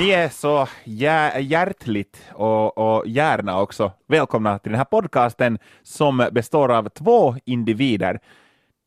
Ni 0.00 0.10
är 0.10 0.28
så 0.28 0.68
hjär 0.84 1.38
hjärtligt 1.38 2.22
och, 2.32 2.78
och 2.78 3.06
gärna 3.06 3.60
också 3.60 3.92
välkomna 4.06 4.58
till 4.58 4.72
den 4.72 4.78
här 4.78 4.84
podcasten 4.84 5.58
som 5.82 6.28
består 6.32 6.72
av 6.72 6.88
två 6.88 7.36
individer. 7.44 8.20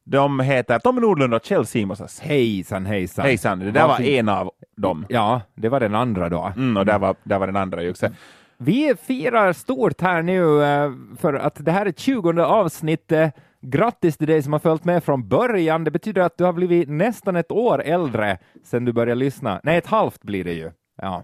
De 0.06 0.40
heter 0.40 0.80
Tommy 0.80 1.02
Nordlund 1.02 1.34
och 1.34 1.46
Kjell 1.46 1.66
Simonsas. 1.66 2.20
Hejsan, 2.20 2.86
hejsan. 2.86 3.26
Hejsan, 3.26 3.60
det 3.60 3.72
där 3.72 3.88
var 3.88 4.02
en 4.02 4.30
av 4.30 4.52
dem. 4.78 5.06
Ja, 5.10 5.42
det 5.56 5.70
var 5.70 5.80
den 5.80 5.96
andra 5.96 6.30
då. 6.30 6.54
Mm, 6.56 6.78
och 6.78 6.86
där 6.86 7.00
var, 7.00 7.16
där 7.24 7.40
var 7.40 7.48
den 7.48 7.56
andra 7.56 7.90
också. 7.90 8.10
Vi 8.58 8.96
firar 9.04 9.54
stort 9.54 10.02
här 10.02 10.22
nu 10.22 10.64
eh, 10.64 10.92
för 11.20 11.34
att 11.34 11.66
det 11.66 11.72
här 11.72 11.86
är 11.86 11.92
20 11.92 12.42
avsnittet. 12.42 13.36
Grattis 13.62 14.18
till 14.18 14.28
dig 14.28 14.44
som 14.44 14.54
har 14.54 14.60
följt 14.60 14.86
med 14.86 15.04
från 15.04 15.28
början. 15.28 15.84
Det 15.84 15.92
betyder 15.92 16.22
att 16.22 16.38
du 16.38 16.44
har 16.44 16.54
blivit 16.54 16.90
nästan 16.90 17.36
ett 17.36 17.52
år 17.52 17.84
äldre 17.84 18.38
sedan 18.64 18.86
du 18.86 18.94
började 18.94 19.20
lyssna. 19.20 19.60
Nej, 19.64 19.78
ett 19.78 19.88
halvt 19.88 20.24
blir 20.24 20.44
det 20.44 20.54
ju. 20.54 20.72
Ja. 21.02 21.24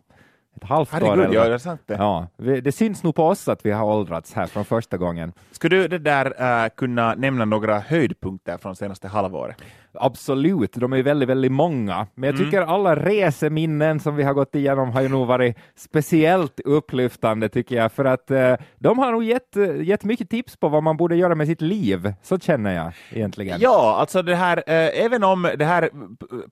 Ett 0.56 0.64
halvt 0.64 0.94
år 0.94 1.00
Herregud, 1.00 1.34
ja, 1.34 1.48
det 1.50 1.60
sant 1.60 1.82
det. 1.86 1.94
Ja, 1.94 2.28
vi- 2.38 2.62
det 2.62 2.72
syns 2.72 3.04
nog 3.04 3.16
på 3.16 3.28
oss 3.28 3.48
att 3.48 3.66
vi 3.66 3.72
har 3.72 3.86
åldrats 3.86 4.34
här 4.34 4.46
från 4.46 4.66
första 4.66 4.98
gången. 4.98 5.34
Skulle 5.52 5.76
du 5.76 5.88
det 5.88 5.98
där 5.98 6.64
äh, 6.64 6.70
kunna 6.70 7.14
nämna 7.16 7.46
några 7.46 7.80
höjdpunkter 7.80 8.58
från 8.58 8.76
senaste 8.76 9.08
halvåret? 9.08 9.58
Absolut, 9.94 10.74
de 10.74 10.94
är 10.94 10.98
ju 10.98 11.04
väldigt, 11.04 11.30
väldigt 11.30 11.52
många. 11.52 12.08
Men 12.16 12.30
jag 12.30 12.38
tycker 12.38 12.62
alla 12.62 12.96
reseminnen 12.96 14.00
som 14.00 14.16
vi 14.16 14.24
har 14.24 14.34
gått 14.34 14.56
igenom 14.56 14.92
har 14.92 15.02
ju 15.02 15.10
nog 15.10 15.28
varit 15.28 15.58
speciellt 15.76 16.60
upplyftande 16.60 17.50
tycker 17.50 17.76
jag, 17.76 17.92
för 17.92 18.06
att 18.06 18.32
eh, 18.32 18.56
de 18.78 19.00
har 19.00 19.12
nog 19.12 19.24
gett, 19.24 19.56
eh, 19.58 19.82
gett 19.82 20.04
mycket 20.04 20.30
tips 20.30 20.58
på 20.58 20.70
vad 20.70 20.84
man 20.84 20.98
borde 20.98 21.16
göra 21.16 21.36
med 21.36 21.48
sitt 21.48 21.62
liv. 21.62 22.14
Så 22.22 22.40
känner 22.40 22.76
jag 22.76 22.92
egentligen. 23.12 23.60
Ja, 23.62 23.96
alltså 24.00 24.22
det 24.22 24.36
här, 24.36 24.58
eh, 24.58 25.06
även 25.06 25.24
om 25.24 25.50
det 25.58 25.66
här 25.66 25.90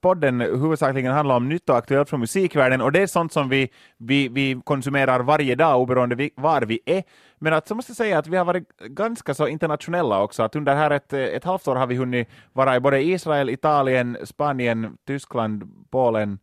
podden 0.01 0.41
huvudsakligen 0.41 1.13
handlar 1.13 1.35
om 1.35 1.49
nytt 1.49 1.69
och 1.69 1.77
aktuellt 1.77 2.09
från 2.09 2.19
musikvärlden, 2.19 2.81
och 2.81 2.91
det 2.91 3.01
är 3.01 3.07
sånt 3.07 3.33
som 3.33 3.49
vi, 3.49 3.69
vi, 3.97 4.27
vi 4.27 4.61
konsumerar 4.63 5.19
varje 5.19 5.55
dag 5.55 5.81
oberoende 5.81 6.29
var 6.35 6.61
vi 6.61 6.79
är, 6.85 7.03
men 7.39 7.53
att 7.53 7.67
så 7.67 7.75
måste 7.75 7.89
jag 7.89 7.97
säga 7.97 8.19
att 8.19 8.27
vi 8.27 8.37
har 8.37 8.45
varit 8.45 8.77
ganska 8.77 9.33
så 9.33 9.47
internationella 9.47 10.23
också, 10.23 10.43
att 10.43 10.55
under 10.55 10.75
här 10.75 10.91
ett, 10.91 11.13
ett 11.13 11.43
halvt 11.43 11.67
år 11.67 11.75
har 11.75 11.87
vi 11.87 11.95
hunnit 11.95 12.27
vara 12.53 12.75
i 12.75 12.79
både 12.79 13.03
Israel, 13.03 13.49
Italien, 13.49 14.17
Spanien, 14.23 14.97
Tyskland, 15.05 15.63
Polen, 15.89 16.39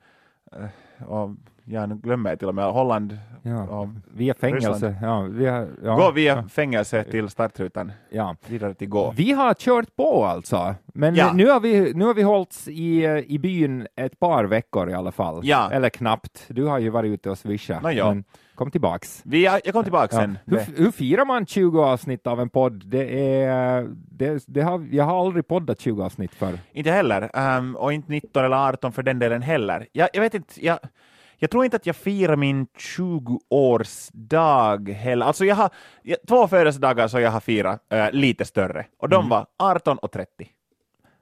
eh, 0.52 1.08
och 1.08 1.30
ja, 1.64 1.86
nu 1.86 1.94
glömmer 1.94 2.30
jag 2.30 2.38
till 2.38 2.48
och 2.48 2.54
med 2.54 2.64
Holland. 2.64 3.18
Ja, 3.42 3.62
och 3.62 3.88
via 4.12 4.34
fängelse. 4.34 4.96
Ja, 5.02 5.20
via, 5.20 5.66
ja, 5.84 5.96
Gå 5.96 6.10
via 6.10 6.36
ja, 6.36 6.48
fängelse 6.48 7.04
till 7.04 7.28
startrutan, 7.28 7.92
ja. 8.10 8.36
vidare 8.46 8.74
till 8.74 8.88
gå. 8.88 9.12
Vi 9.16 9.32
har 9.32 9.54
kört 9.54 9.96
på 9.96 10.24
alltså, 10.24 10.74
men 10.86 11.14
Ja. 11.14 11.32
nu, 11.32 11.48
har 11.50 11.60
vi, 11.60 11.94
nu 11.94 12.04
har 12.04 12.14
vi 12.14 12.22
hållits 12.22 12.68
i, 12.68 13.04
i 13.26 13.38
byn 13.38 13.86
ett 13.96 14.18
par 14.18 14.44
veckor 14.44 14.90
i 14.90 14.94
alla 14.94 15.12
fall. 15.12 15.40
Ja. 15.42 15.70
Eller 15.72 15.88
knappt. 15.88 16.44
Du 16.48 16.64
har 16.64 16.78
ju 16.78 16.90
varit 16.90 17.08
ute 17.08 17.30
och 17.30 17.38
swishat. 17.38 17.82
Nå 17.82 17.90
ja. 17.90 18.08
men 18.08 18.24
kom 18.54 18.70
tillbaks. 18.70 19.22
Vi, 19.24 19.44
jag 19.44 19.72
kom 19.72 19.82
tillbaka 19.82 20.16
Ja. 20.16 20.20
sen. 20.20 20.38
Hur, 20.46 20.58
hur 20.76 20.90
firar 20.90 21.24
man 21.24 21.46
20 21.46 21.82
avsnitt 21.84 22.26
av 22.26 22.40
en 22.40 22.48
podd? 22.50 22.82
Det 22.86 23.34
är, 23.42 23.88
det, 24.10 24.44
det 24.46 24.60
har, 24.60 24.88
jag 24.92 25.04
har 25.04 25.26
aldrig 25.26 25.48
poddat 25.48 25.80
20 25.80 26.02
avsnitt 26.02 26.34
för. 26.34 26.58
Inte 26.72 26.90
heller, 26.90 27.30
ehm, 27.34 27.76
och 27.76 27.92
inte 27.92 28.10
19 28.12 28.44
eller 28.44 28.68
18 28.68 28.92
för 28.92 29.02
den 29.02 29.18
delen 29.18 29.42
heller. 29.42 29.86
Jag, 29.92 30.08
jag 30.12 30.20
vet 30.20 30.34
inte, 30.34 30.66
jag, 30.66 30.78
jag 31.38 31.50
tror 31.50 31.64
inte 31.64 31.76
att 31.76 31.86
jag 31.86 31.96
firar 31.96 32.36
min 32.36 32.66
20-årsdag 33.64 34.92
heller. 34.92 35.26
Alltså 35.26 35.44
jag 35.44 35.54
har 35.56 35.70
jag, 36.02 36.18
två 36.28 36.48
födelsedagar 36.48 37.08
som 37.08 37.20
jag 37.22 37.30
har 37.30 37.40
firat 37.40 37.92
eh, 37.92 38.10
lite 38.12 38.44
större, 38.44 38.86
och 38.98 39.08
de 39.08 39.28
var 39.28 39.46
18 39.58 39.98
och 39.98 40.12
30. 40.12 40.48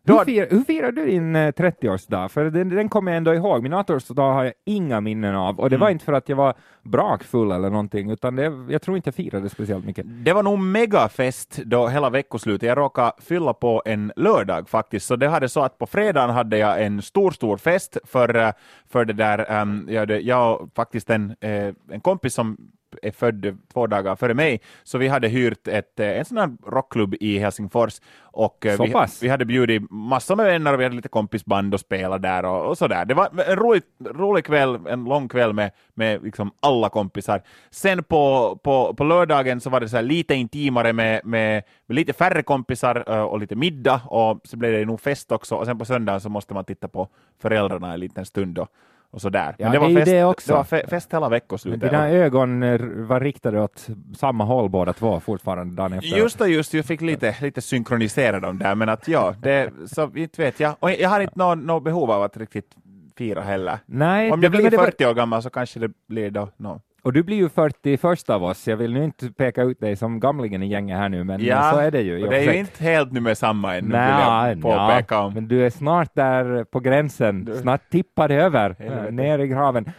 Hur, 0.07 0.15
har- 0.15 0.25
fir, 0.25 0.47
hur 0.51 0.61
firar 0.61 0.93
du 0.93 1.07
din 1.07 1.37
eh, 1.37 1.53
30-årsdag? 1.53 2.29
För 2.29 2.45
den, 2.45 2.69
den 2.69 2.89
kommer 2.89 3.13
jag 3.13 3.17
ändå 3.17 3.35
ihåg. 3.35 3.63
Min 3.63 3.75
18-årsdag 3.75 4.33
har 4.35 4.45
jag 4.45 4.53
inga 4.67 5.01
minnen 5.01 5.35
av, 5.35 5.61
och 5.61 5.71
det 5.71 5.77
var 5.77 5.91
inte 5.91 6.05
för 6.05 6.13
att 6.13 6.29
jag 6.29 6.37
var 6.37 6.55
brakfull 6.83 7.53
eller 7.53 7.71
någonting, 7.71 8.11
utan 8.11 8.37
det, 8.37 8.53
jag 8.69 8.83
tror 8.83 8.97
inte 8.97 9.07
jag 9.09 9.15
firade 9.15 9.49
speciellt 9.49 9.85
mycket. 9.85 10.07
Det 10.09 10.33
var 10.33 10.43
nog 10.43 10.59
megafest 10.59 11.57
då 11.65 11.89
hela 11.89 12.11
veckoslutet. 12.11 12.69
Jag 12.69 12.79
råkade 12.79 13.13
fylla 13.19 13.53
på 13.55 13.83
en 13.85 14.13
lördag 14.17 14.69
faktiskt, 14.69 15.07
så 15.07 15.17
det 15.17 15.29
hade 15.29 15.49
så 15.49 15.61
att 15.61 15.79
på 15.79 15.87
fredagen 15.87 16.31
hade 16.31 16.59
jag 16.59 16.85
en 16.85 17.03
stor, 17.03 17.31
stor 17.31 17.57
fest 17.57 17.97
för, 18.05 18.37
eh, 18.37 18.51
för 18.89 19.05
det 19.05 19.13
där, 19.13 19.61
um, 19.63 19.87
jag, 19.91 20.11
jag 20.23 20.61
och 20.63 20.69
faktiskt 20.77 21.11
en, 21.11 21.35
eh, 21.41 21.75
en 21.91 22.01
kompis 22.01 22.35
som 22.35 22.57
är 23.03 23.11
född 23.11 23.59
två 23.73 23.87
dagar 23.87 24.17
före 24.17 24.35
mig, 24.35 24.61
så 24.83 24.99
vi 24.99 25.09
hade 25.09 25.29
hyrt 25.29 25.69
ett, 25.69 26.01
eh, 26.01 26.19
en 26.19 26.25
sån 26.25 26.39
här 26.39 26.51
rockklubb 26.67 27.15
i 27.21 27.39
Helsingfors 27.39 28.01
och 28.21 28.67
eh, 28.67 28.81
vi, 28.81 28.95
vi 29.21 29.29
hade 29.29 29.45
bjudit 29.45 29.91
massor 29.91 30.37
med 30.37 30.47
vänner 30.47 30.73
och 30.73 30.81
vi 30.81 30.85
hade 30.85 30.97
lite 30.97 31.09
kompisband 31.09 31.75
och 31.75 31.81
spela 31.81 32.19
där 32.19 32.45
och, 32.45 32.67
och 32.67 32.79
sådär. 32.79 33.05
Det 33.05 33.15
var 33.15 33.29
en 33.47 33.57
rolig, 33.57 33.83
rolig 34.05 34.45
kväll, 34.45 34.79
en 34.87 35.05
lång 35.05 35.29
kväll 35.29 35.53
med, 35.53 35.71
med 35.95 36.23
liksom 36.23 36.51
alla 36.61 36.89
kompisar. 36.89 37.43
Sen 37.71 38.05
på, 38.05 38.57
på, 38.63 38.95
på 38.95 39.05
lördagen 39.05 39.61
så 39.61 39.71
var 39.71 39.81
det 39.81 39.89
så 39.89 40.01
lite 40.01 40.35
intimare 40.35 40.93
med, 40.93 41.21
med, 41.25 41.63
med 41.87 41.97
lite 41.97 42.13
färre 42.13 42.43
kompisar 42.43 43.05
eh, 43.07 43.23
och 43.23 43.39
lite 43.39 43.57
middag 43.57 44.01
och 44.07 44.41
så 44.45 44.57
blev 44.57 44.73
det 44.73 44.85
nog 44.85 45.01
fest 45.01 45.33
också 45.33 45.55
och 45.55 45.67
sen 45.67 45.79
på 45.79 45.85
söndagen 45.85 46.21
så 46.21 46.29
måste 46.29 46.55
man 46.55 46.65
titta 46.65 46.89
på 46.89 47.09
föräldrarna 47.43 47.93
en 47.93 48.01
liten 48.01 48.27
stund 48.27 48.59
och, 48.59 48.69
och 49.13 49.21
sådär. 49.21 49.55
Ja, 49.59 49.69
det 49.71 49.79
var 49.79 49.87
det 49.87 49.93
ju 49.93 49.99
fest, 49.99 50.11
det 50.11 50.25
också. 50.25 50.53
det 50.53 50.57
var 50.57 50.65
fe, 50.65 50.87
fest 50.89 51.13
hela 51.13 51.21
Men 51.21 51.31
veckoslutet. 51.31 51.81
dina 51.81 52.09
ögon 52.09 52.63
eh, 52.63 52.81
var 52.83 53.21
riktade 53.21 53.61
åt 53.63 53.87
samma 54.17 54.45
håll 54.45 54.69
båda 54.71 54.93
två 54.93 55.21
fortfarande 55.21 55.75
dagen 55.77 55.93
efter. 55.93 56.17
Just 56.17 56.39
det, 56.39 56.49
just 56.49 56.75
jag 56.75 56.85
fick 56.85 57.01
lite, 57.01 57.37
lite 57.41 57.61
synkronisera 57.61 58.41
dem 58.41 58.59
där, 58.59 58.75
men 58.75 58.89
att 58.89 59.09
ja, 59.09 59.35
det, 59.43 59.71
så 59.87 60.11
inte 60.17 60.43
vet 60.43 60.61
jag. 60.61 60.75
Och 60.81 60.91
jag 60.91 61.09
har 61.09 61.21
inte 61.21 61.39
något 61.39 61.59
nå 61.59 61.81
behov 61.81 62.11
av 62.11 62.23
att 62.23 62.37
riktigt 62.37 62.71
fira 63.17 63.41
heller. 63.43 63.79
Nej, 63.87 64.31
Om 64.33 64.43
jag 64.43 64.51
blir 64.51 64.63
men 64.63 64.71
det 64.71 64.77
var- 64.77 64.85
40 64.85 65.07
år 65.07 65.15
gammal 65.15 65.43
så 65.43 65.51
kanske 65.51 65.81
det 65.81 65.91
blir 66.09 66.31
då 66.31 66.49
no. 66.57 66.81
Och 67.05 67.13
du 67.13 67.23
blir 67.23 67.37
ju 67.37 67.49
41 67.49 68.31
av 68.31 68.45
oss. 68.45 68.69
Jag 68.69 68.77
vill 68.77 68.93
nu 68.93 69.05
inte 69.05 69.31
peka 69.33 69.63
ut 69.63 69.81
dig 69.81 69.97
som 69.97 70.21
gamlingen 70.21 70.63
i 70.63 70.67
gänget 70.67 70.99
här 70.99 71.09
nu, 71.09 71.25
men 71.25 71.45
Ja, 71.45 71.71
så 71.75 71.79
är 71.79 71.91
det 71.91 72.01
ju. 72.03 72.25
och 72.25 72.31
det 72.31 72.37
är 72.39 72.53
ju 72.53 72.59
inte 72.59 72.85
helt 72.85 73.13
nu 73.13 73.21
med 73.21 73.39
samma 73.39 73.77
ännu, 73.77 73.89
Nja, 73.89 74.45
vill 74.55 74.63
jag 74.65 74.89
påpeka 74.89 75.19
om. 75.21 75.35
men 75.35 75.49
du 75.49 75.67
är 75.67 75.71
snart 75.71 76.15
där 76.15 76.65
på 76.65 76.81
gränsen, 76.81 77.45
Du- 77.45 77.55
snart 77.57 77.91
tippar 77.91 78.29
det 78.29 78.35
över, 78.35 78.77
Helvete. 78.79 79.11
ner 79.11 79.39
i 79.39 79.47
graven. 79.49 79.91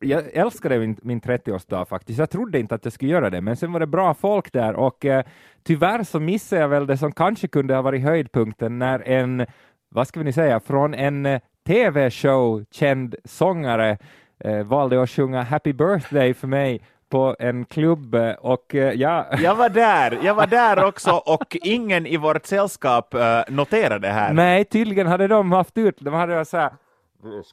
Jag 0.00 0.22
älskade 0.32 0.78
min, 0.78 0.96
min 1.02 1.20
30-årsdag 1.20 1.84
faktiskt. 1.88 2.18
Jag 2.18 2.30
trodde 2.30 2.58
inte 2.58 2.74
att 2.74 2.84
jag 2.84 2.92
skulle 2.92 3.10
göra 3.12 3.30
det, 3.30 3.40
men 3.40 3.56
sen 3.56 3.72
var 3.72 3.80
det 3.80 3.86
bra 3.86 4.14
folk 4.14 4.52
där 4.52 4.74
och 4.74 5.04
eh, 5.04 5.24
tyvärr 5.64 6.02
så 6.02 6.20
missade 6.20 6.62
jag 6.62 6.68
väl 6.68 6.86
det 6.86 6.96
som 6.96 7.12
kanske 7.12 7.48
kunde 7.48 7.74
ha 7.74 7.82
varit 7.82 8.02
höjdpunkten 8.02 8.78
när 8.78 9.08
en, 9.08 9.46
vad 9.88 10.08
ska 10.08 10.20
vi 10.20 10.24
nu 10.24 10.32
säga, 10.32 10.60
från 10.60 10.94
en 10.94 11.26
eh, 11.26 11.40
TV-show 11.66 12.64
känd 12.70 13.14
sångare 13.24 13.98
eh, 14.44 14.62
valde 14.66 15.02
att 15.02 15.10
sjunga 15.10 15.42
Happy 15.42 15.72
birthday 15.72 16.34
för 16.34 16.46
mig 16.48 16.80
på 17.08 17.36
en 17.38 17.64
klubb 17.64 18.14
eh, 18.14 18.30
och 18.30 18.74
eh, 18.74 18.92
ja, 18.92 19.26
Jag 19.42 19.54
var 19.54 19.68
där, 19.84 20.18
jag 20.22 20.34
var 20.34 20.46
där 20.46 20.84
också 20.84 21.10
och 21.26 21.56
ingen 21.62 22.06
i 22.06 22.16
vårt 22.16 22.46
sällskap 22.46 23.14
eh, 23.14 23.40
noterade 23.48 23.98
det 24.08 24.12
här. 24.12 24.32
Nej, 24.32 24.64
tydligen 24.64 25.06
hade 25.06 25.26
de 25.28 25.52
haft 25.52 25.78
ut, 25.78 25.96
de 26.00 26.14
hade 26.14 26.44
så 26.44 26.56
här 26.56 26.70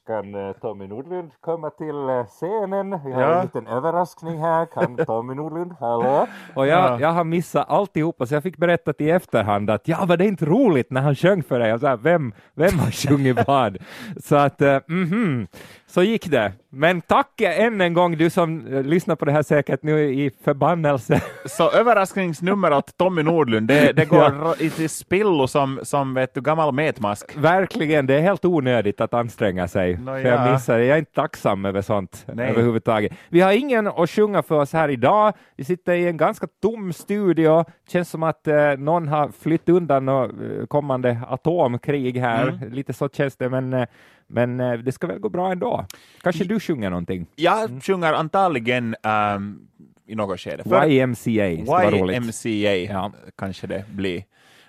Kan 0.07 0.53
Tommy 0.61 0.87
Nordlund 0.87 1.31
komma 1.41 1.69
till 1.69 2.23
scenen? 2.27 2.99
Vi 3.05 3.11
har 3.13 3.21
Ja. 3.21 3.35
en 3.35 3.41
liten 3.45 3.67
överraskning 3.67 4.39
här. 4.41 4.65
Kan 4.65 4.95
Tommy 5.05 5.33
Nordlund, 5.35 5.71
hallå? 5.79 6.27
Och 6.55 6.67
jag, 6.67 6.79
Ja. 6.79 6.99
jag 6.99 7.09
har 7.11 7.23
missat 7.23 7.69
alltihopa, 7.69 8.25
så 8.25 8.33
jag 8.33 8.43
fick 8.43 8.57
berättat 8.57 9.01
i 9.01 9.09
efterhand 9.09 9.69
att 9.69 9.87
ja, 9.87 10.05
var 10.05 10.17
det 10.17 10.25
inte 10.25 10.45
roligt 10.45 10.91
när 10.91 11.01
han 11.01 11.15
sjöng 11.15 11.43
för 11.43 11.59
dig? 11.59 11.73
Och 11.73 11.79
så 11.79 11.87
här, 11.87 11.97
vem, 11.97 12.33
vem 12.53 12.79
har 12.79 12.91
sjungit 12.91 13.47
vad? 13.47 13.77
Så 14.23 14.35
att, 14.35 14.61
eh, 14.61 14.77
mhm, 14.87 15.47
så 15.87 16.03
gick 16.03 16.27
det. 16.31 16.51
Men 16.75 17.01
tack 17.01 17.41
än 17.41 17.81
en 17.81 17.93
gång 17.93 18.17
du 18.17 18.29
som 18.29 18.67
eh, 18.67 18.83
lyssnar 18.83 19.15
på 19.15 19.25
det 19.25 19.31
här 19.31 19.43
säkert 19.43 19.83
nu 19.83 20.13
i 20.13 20.31
förbannelse. 20.43 21.21
Så 21.45 21.71
överraskningsnummer 21.71 22.73
åt 22.73 22.97
Tommy 22.97 23.23
Nordlund, 23.23 23.67
det, 23.67 23.91
det 23.91 24.05
går 24.05 24.19
Ja. 24.43 24.55
i 24.59 24.69
till 24.69 24.89
spillo 24.89 25.47
som, 25.47 25.79
som 25.83 26.13
vet 26.13 26.33
du, 26.33 26.41
gammal 26.41 26.73
metmask. 26.73 27.37
Verkligen, 27.37 28.05
det 28.05 28.15
är 28.15 28.21
helt 28.21 28.45
onödigt 28.45 29.01
att 29.01 29.13
anstränga 29.13 29.67
sig. 29.67 29.97
För 29.97 30.17
ja. 30.17 30.27
jag 30.27 30.53
missar 30.53 30.77
det. 30.77 30.85
Jag 30.85 30.95
är 30.95 30.99
inte 30.99 31.13
tacksam 31.13 31.65
över 31.65 31.81
sånt 31.81 32.25
Nej. 32.33 32.49
överhuvudtaget. 32.49 33.13
Vi 33.29 33.41
har 33.41 33.51
ingen 33.51 33.87
att 33.87 34.09
sjunga 34.09 34.43
för 34.43 34.55
oss 34.55 34.73
här 34.73 34.89
idag. 34.89 35.33
Vi 35.55 35.63
sitter 35.63 35.93
i 35.93 36.07
en 36.07 36.17
ganska 36.17 36.47
tom 36.61 36.93
studio. 36.93 37.65
Känns 37.89 38.09
som 38.09 38.23
att 38.23 38.47
eh, 38.47 38.71
någon 38.77 39.07
har 39.07 39.29
flytt 39.29 39.69
undan 39.69 40.09
och, 40.09 40.23
eh, 40.25 40.65
kommande 40.67 41.19
atomkrig 41.27 42.17
här. 42.17 42.47
Mm. 42.47 42.73
Lite 42.73 42.93
så 42.93 43.09
känns 43.09 43.37
det, 43.37 43.49
men, 43.49 43.73
eh, 43.73 43.85
men 44.27 44.59
eh, 44.59 44.73
det 44.73 44.91
ska 44.91 45.07
väl 45.07 45.19
gå 45.19 45.29
bra 45.29 45.51
ändå. 45.51 45.85
Kanske 46.21 46.43
du 46.43 46.59
sjunger 46.59 46.89
någonting? 46.89 47.25
Jag 47.35 47.83
sjunger 47.83 48.13
antagligen 48.13 48.95
ehm, 49.03 49.67
i 50.07 50.15
något 50.15 50.39
skede. 50.39 50.63
För- 50.63 50.87
YMCA. 50.89 51.49
YMCA 51.49 52.75
Ja. 52.93 53.11
kanske 53.37 53.67
det 53.67 53.85
blir, 53.89 54.23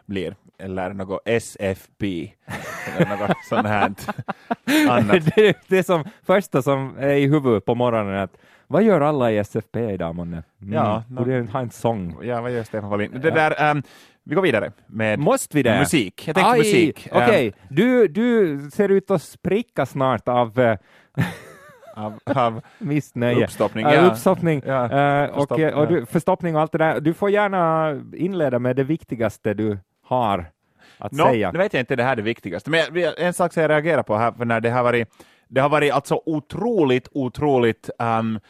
blir, 0.06 0.36
eller 0.58 0.90
något 0.92 1.20
SFP, 1.28 2.32
eller 2.96 3.16
något 3.16 3.36
sånt 3.48 3.66
här 3.66 3.84
annat. 4.88 5.24
det, 5.36 5.56
det 5.68 5.78
är 5.78 5.82
som 5.82 6.04
första 6.26 6.62
som 6.62 6.96
är 6.98 7.14
i 7.14 7.26
huvudet 7.26 7.64
på 7.64 7.74
morgonen. 7.74 8.14
Att, 8.18 8.36
vad 8.66 8.82
gör 8.82 9.00
alla 9.00 9.32
i 9.32 9.38
SFP 9.38 9.90
idag 9.90 10.14
månne? 10.14 10.42
Mm, 10.62 10.74
Ja, 10.74 11.02
borde 11.08 11.46
ha 11.52 11.60
en 11.60 11.70
sång. 11.70 12.16
Ja, 12.22 12.40
vad 12.40 12.52
gör 12.52 12.62
Stefan 12.62 12.90
Wallin? 12.90 13.10
Det 13.22 13.30
där, 13.30 13.62
ehm, 13.62 13.82
vi 14.24 14.34
går 14.34 14.42
vidare 14.42 14.72
med 14.86 15.18
Måste 15.18 15.56
vi 15.56 15.62
det? 15.62 15.78
musik. 15.78 16.28
Jag 16.28 16.34
tänkte 16.36 16.50
Aj, 16.52 16.58
musik. 16.58 17.06
Ehm, 17.12 17.22
Okej, 17.22 17.54
du, 17.68 18.08
du 18.08 18.58
ser 18.72 18.88
ut 18.88 19.10
att 19.10 19.22
spricka 19.22 19.86
snart 19.86 20.28
av, 20.28 20.60
eh, 20.60 20.76
av, 21.94 22.18
av 22.24 22.60
Missnöje. 22.78 23.44
uppstoppning. 23.44 23.84
Ja, 23.86 23.94
Ja. 23.94 24.00
uppstoppning. 24.02 24.62
Ja, 24.66 24.84
Eh, 24.84 25.30
och, 25.30 25.48
förstopp- 25.48 25.58
eh, 25.60 25.74
och 25.78 25.82
ja. 25.84 25.86
du, 25.86 26.06
förstoppning 26.06 26.54
och 26.56 26.60
allt 26.62 26.72
det 26.72 26.78
där. 26.78 27.00
Du 27.00 27.14
får 27.14 27.30
gärna 27.30 27.92
inleda 28.16 28.58
med 28.58 28.76
det 28.76 28.84
viktigaste 28.84 29.54
du 29.54 29.78
har 30.02 30.50
att 30.98 31.12
Nå, 31.12 31.24
säga. 31.26 31.52
nu 31.52 31.58
vet 31.58 31.72
jag 31.74 31.80
inte 31.80 31.96
det 31.96 32.02
här 32.02 32.12
är 32.12 32.16
det 32.16 32.22
viktigaste, 32.22 32.70
men 32.70 32.80
en 33.18 33.34
sak 33.34 33.52
som 33.52 33.62
jag 33.62 33.70
reagerar 33.70 34.02
på 34.02 34.16
här, 34.16 34.32
för 34.32 34.44
när 34.44 34.60
det 34.60 34.70
har 34.70 34.82
varit, 34.82 35.08
det 35.48 35.60
har 35.60 35.68
varit 35.68 35.92
alltså 35.92 36.20
otroligt, 36.26 37.08
otroligt 37.12 37.90
um, 37.98 38.40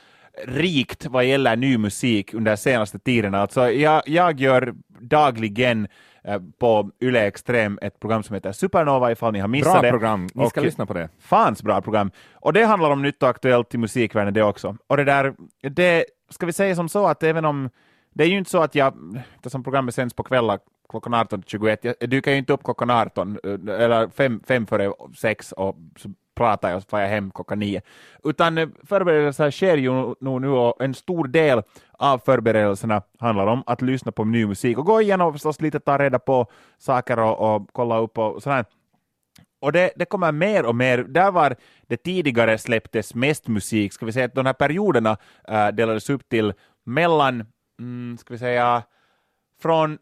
rikt 0.47 1.07
vad 1.07 1.25
gäller 1.25 1.57
ny 1.57 1.79
musik 1.79 2.35
under 2.35 2.57
senaste 2.57 2.99
tiden. 2.99 3.35
Alltså 3.35 3.71
jag, 3.71 4.03
jag 4.07 4.41
gör 4.41 4.75
dagligen 5.01 5.89
eh, 6.25 6.41
på 6.59 6.91
Yle 7.03 7.27
Extrem 7.27 7.79
ett 7.83 8.01
program 8.01 8.23
som 8.23 8.35
heter 8.35 8.53
Supernova, 8.53 9.13
ifall 9.13 9.33
ni 9.33 9.39
har 9.39 9.49
missat 9.49 9.73
Bra 9.73 9.83
det. 9.83 9.91
program, 9.91 10.29
ni 10.35 10.49
ska 10.49 10.61
Och- 10.61 10.65
lyssna 10.65 10.87
på 10.87 10.95
det. 10.95 11.09
Fans 11.19 11.63
bra 11.63 11.81
program. 11.83 12.11
Och 12.33 12.53
det 12.53 12.65
handlar 12.65 12.91
om 12.91 13.03
nytt 13.03 13.23
och 13.23 13.29
aktuellt 13.29 13.75
i 13.75 13.79
musikvärlden 13.79 14.35
det 14.35 14.43
också. 14.43 14.77
Och 14.87 14.97
det 14.97 15.05
där, 15.05 15.35
det 15.63 16.05
ska 16.31 16.47
vi 16.47 16.53
säga 16.53 16.75
som 16.77 16.89
så 16.89 17.07
att 17.07 17.23
även 17.23 17.45
om, 17.45 17.71
det 18.15 18.25
är 18.25 18.29
ju 18.29 18.39
inte 18.39 18.51
så 18.51 18.63
att 18.63 18.75
jag, 18.75 18.95
eftersom 19.37 19.63
programmet 19.63 19.95
sänds 19.95 20.15
på 20.15 20.23
kvällar 20.23 20.59
klockan 20.89 21.15
18 21.15 21.43
till 21.43 21.51
21, 21.51 21.85
jag 22.01 22.11
dyker 22.11 22.31
ju 22.31 22.37
inte 22.37 22.53
upp 22.53 22.65
klockan 22.65 22.91
18 22.91 23.39
eh, 23.45 23.51
eller 23.81 24.09
fem, 24.09 24.41
fem 24.49 24.67
före 24.67 24.93
sex 25.17 25.53
och 25.53 25.77
så 25.97 26.11
pratar 26.35 26.69
jag 26.69 26.77
och 26.77 26.83
så 26.83 26.89
får 26.89 27.01
jag 27.01 27.09
hem 27.09 27.31
klockan 27.31 27.59
nio. 27.59 27.83
Utan 28.25 28.59
eh, 28.59 28.69
förberedelser 28.83 29.51
sker 29.51 29.77
ju 29.77 30.15
nu, 30.21 30.41
nu 30.41 30.49
och 30.49 30.83
en 30.83 30.95
stor 30.95 31.29
del 31.29 31.63
av 31.93 32.19
förberedelserna 32.19 33.03
handlar 33.19 33.47
om 33.47 33.63
att 33.67 33.83
lyssna 33.83 34.13
på 34.13 34.25
ny 34.25 34.47
musik 34.47 34.79
och 34.79 34.87
gå 34.87 35.01
igenom 35.01 35.29
och 35.29 35.35
förstås 35.35 35.61
lite 35.61 35.81
ta 35.81 35.99
reda 35.99 36.19
på 36.19 36.47
saker 36.79 37.19
och, 37.19 37.55
och 37.55 37.69
kolla 37.73 37.99
upp 37.99 38.19
och 38.19 38.43
sådär. 38.43 38.65
Och 39.61 39.73
det, 39.73 39.91
det 39.97 40.05
kommer 40.05 40.33
mer 40.33 40.65
och 40.65 40.77
mer. 40.77 40.99
Där 40.99 41.31
var 41.31 41.57
det 41.87 41.97
tidigare 41.97 42.59
släpptes 42.59 43.15
mest 43.15 43.49
musik, 43.49 43.93
ska 43.93 44.07
vi 44.07 44.13
säga 44.13 44.27
att 44.27 44.35
de 44.35 44.47
här 44.47 44.53
perioderna 44.53 45.17
äh, 45.49 45.69
delades 45.69 46.11
upp 46.11 46.29
till 46.29 46.53
mellan, 46.85 47.45
mm, 47.81 48.19
ska 48.19 48.35
vi 48.35 48.39
säga, 48.39 48.83
från 49.63 49.99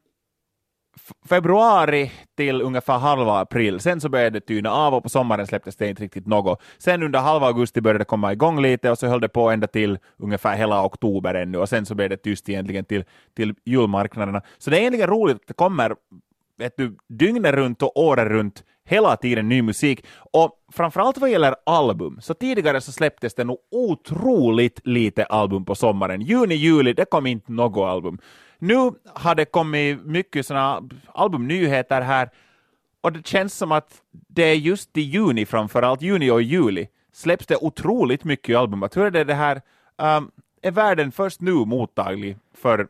februari 1.29 2.11
till 2.37 2.63
ungefär 2.63 2.99
halva 2.99 3.41
april. 3.41 3.81
Sen 3.81 4.01
så 4.01 4.09
började 4.09 4.41
det 4.41 4.47
tyna 4.47 4.71
av 4.71 4.95
och 4.95 5.03
på 5.03 5.09
sommaren 5.09 5.47
släpptes 5.47 5.77
det 5.77 5.89
inte 5.89 6.03
riktigt 6.03 6.27
något. 6.27 6.63
Sen 6.79 7.03
under 7.03 7.19
halva 7.19 7.47
augusti 7.47 7.81
började 7.81 7.99
det 7.99 8.05
komma 8.05 8.33
igång 8.33 8.63
lite 8.63 8.91
och 8.91 8.99
så 8.99 9.07
höll 9.07 9.21
det 9.21 9.29
på 9.29 9.51
ända 9.51 9.67
till 9.67 9.99
ungefär 10.19 10.57
hela 10.57 10.85
oktober 10.85 11.35
ännu 11.35 11.59
och 11.59 11.69
sen 11.69 11.87
så 11.87 11.95
blev 11.95 12.11
det 12.11 12.17
tyst 12.17 12.49
egentligen 12.49 12.85
till, 12.85 13.05
till 13.37 13.55
julmarknaderna. 13.65 14.43
Så 14.59 14.71
det 14.71 14.77
är 14.77 14.81
egentligen 14.81 15.11
roligt 15.11 15.37
att 15.37 15.47
det 15.47 15.55
kommer 15.55 15.95
vet 16.59 16.77
du, 16.77 16.97
dygnet 17.09 17.55
runt 17.55 17.83
och 17.83 17.97
året 17.97 18.29
runt 18.29 18.65
hela 18.85 19.17
tiden 19.17 19.49
ny 19.49 19.63
musik. 19.63 20.07
Och 20.33 20.51
framförallt 20.73 21.19
vad 21.19 21.31
gäller 21.31 21.55
album, 21.67 22.19
så 22.21 22.35
tidigare 22.35 22.81
så 22.81 22.93
släpptes 22.93 23.35
det 23.35 23.45
nog 23.45 23.59
otroligt 23.71 24.87
lite 24.87 25.25
album 25.25 25.65
på 25.65 25.75
sommaren. 25.75 26.21
Juni, 26.21 26.55
juli, 26.55 26.93
det 26.93 27.05
kom 27.05 27.27
inte 27.27 27.53
något 27.53 27.89
album. 27.89 28.19
Nu 28.63 28.77
har 29.15 29.35
det 29.35 29.45
kommit 29.45 30.05
mycket 30.05 30.47
sådana 30.47 30.89
albumnyheter 31.15 32.01
här 32.01 32.31
och 33.01 33.13
det 33.13 33.27
känns 33.27 33.55
som 33.55 33.73
att 33.73 34.03
det 34.29 34.43
är 34.43 34.55
just 34.55 34.97
i 34.99 35.01
juni 35.01 35.47
framförallt, 35.47 36.03
juni 36.03 36.31
och 36.31 36.43
juli, 36.43 36.89
släpps 37.13 37.47
det 37.47 37.57
otroligt 37.57 38.25
mycket 38.25 38.57
album. 38.57 38.89
Hur 38.95 39.05
är 39.05 39.11
det, 39.11 39.25
det 39.25 39.35
här, 39.35 39.61
um, 40.17 40.31
är 40.63 40.71
världen 40.71 41.13
först 41.13 41.41
nu 41.41 41.53
mottaglig 41.53 42.37
för 42.55 42.89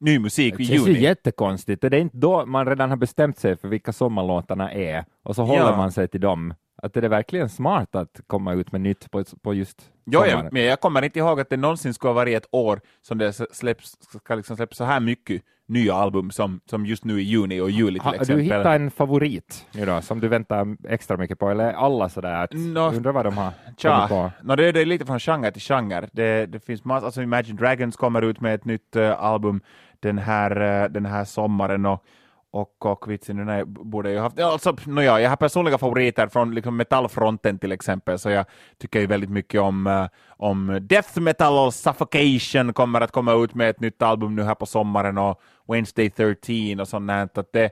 ny 0.00 0.18
musik 0.18 0.54
Det 0.56 0.62
i 0.62 0.66
känns 0.66 0.86
ju 0.88 0.92
juni? 0.92 1.04
jättekonstigt. 1.04 1.80
Det 1.82 1.86
är 1.86 1.94
inte 2.00 2.16
då 2.16 2.46
man 2.46 2.66
redan 2.66 2.90
har 2.90 2.96
bestämt 2.96 3.38
sig 3.38 3.56
för 3.56 3.68
vilka 3.68 3.92
sommarlåtarna 3.92 4.72
är 4.72 5.04
och 5.22 5.36
så 5.36 5.42
håller 5.42 5.60
Ja. 5.70 5.76
man 5.76 5.92
sig 5.92 6.08
till 6.08 6.20
dem. 6.20 6.54
Att 6.82 6.96
är 6.96 7.00
det 7.02 7.08
verkligen 7.08 7.48
smart 7.48 7.94
att 7.94 8.20
komma 8.26 8.52
ut 8.52 8.72
med 8.72 8.80
nytt 8.80 9.10
på, 9.10 9.24
på 9.42 9.54
just 9.54 9.90
ja, 10.04 10.24
sommaren? 10.24 10.48
men 10.52 10.62
jag 10.62 10.80
kommer 10.80 11.02
inte 11.02 11.18
ihåg 11.18 11.40
att 11.40 11.50
det 11.50 11.56
någonsin 11.56 11.94
skulle 11.94 12.08
ha 12.08 12.14
varit 12.14 12.36
ett 12.36 12.48
år 12.52 12.80
som 13.02 13.18
det 13.18 13.32
släpps, 13.32 13.96
ska 14.24 14.34
liksom 14.34 14.56
släppas 14.56 14.78
så 14.78 14.84
här 14.84 15.00
mycket 15.00 15.42
nya 15.68 15.94
album 15.94 16.30
som, 16.30 16.60
som 16.70 16.86
just 16.86 17.04
nu 17.04 17.20
i 17.20 17.22
juni 17.22 17.60
och 17.60 17.70
juli 17.70 18.00
till 18.00 18.10
du 18.10 18.16
exempel. 18.16 18.44
hittat 18.44 18.66
en 18.66 18.90
favorit 18.90 19.66
nu 19.72 19.86
då, 19.86 20.00
som 20.00 20.20
du 20.20 20.28
väntar 20.28 20.76
extra 20.88 21.16
mycket 21.16 21.38
på, 21.38 21.50
eller 21.50 21.72
alla 21.72 22.08
sådär 22.08 22.44
att 22.44 22.50
Nå, 22.52 22.88
undrar 22.92 23.12
vad 23.12 23.24
de 23.26 23.36
har 23.36 23.52
Tja, 23.76 23.96
kommit 23.96 24.08
på? 24.08 24.46
no, 24.46 24.56
det, 24.56 24.72
det 24.72 24.80
är 24.80 24.86
lite 24.86 25.06
från 25.06 25.20
genre 25.20 25.50
till 25.50 25.62
genre. 25.62 26.08
Det, 26.12 26.46
det 26.46 26.60
finns 26.60 26.84
massor, 26.84 27.06
alltså 27.06 27.22
Imagine 27.22 27.56
Dragons 27.56 27.96
kommer 27.96 28.22
ut 28.22 28.40
med 28.40 28.54
ett 28.54 28.64
nytt 28.64 28.96
eh, 28.96 29.22
album 29.24 29.60
den 30.00 30.18
här, 30.18 30.60
eh, 30.60 30.88
den 30.90 31.06
här 31.06 31.24
sommaren 31.24 31.86
och, 31.86 32.04
och, 32.52 32.86
och 32.86 33.10
vitsen, 33.10 33.36
den 33.36 33.48
här 33.48 33.64
borde 33.64 34.08
jag 34.08 34.14
ju 34.14 34.20
haft. 34.22 34.40
Alltså, 34.40 34.76
no, 34.86 35.00
ja, 35.02 35.20
jag 35.20 35.30
har 35.30 35.36
personliga 35.36 35.78
favoriter 35.78 36.28
från 36.28 36.54
liksom 36.54 36.76
metallfronten 36.76 37.58
till 37.58 37.72
exempel, 37.72 38.18
så 38.18 38.30
jag 38.30 38.44
tycker 38.78 39.00
ju 39.00 39.06
väldigt 39.06 39.30
mycket 39.30 39.60
om, 39.60 39.86
eh, 39.86 40.06
om 40.28 40.78
Death 40.82 41.20
Metal 41.20 41.66
och 41.66 41.74
Suffocation 41.74 42.72
kommer 42.72 43.00
att 43.00 43.12
komma 43.12 43.32
ut 43.32 43.54
med 43.54 43.70
ett 43.70 43.80
nytt 43.80 44.02
album 44.02 44.36
nu 44.36 44.42
här 44.42 44.54
på 44.54 44.66
sommaren 44.66 45.18
och 45.18 45.40
Wednesday 45.68 46.10
13 46.10 46.80
och 46.80 46.88
sånt 46.88 47.08
där. 47.08 47.28
Att 47.34 47.52
det, 47.52 47.70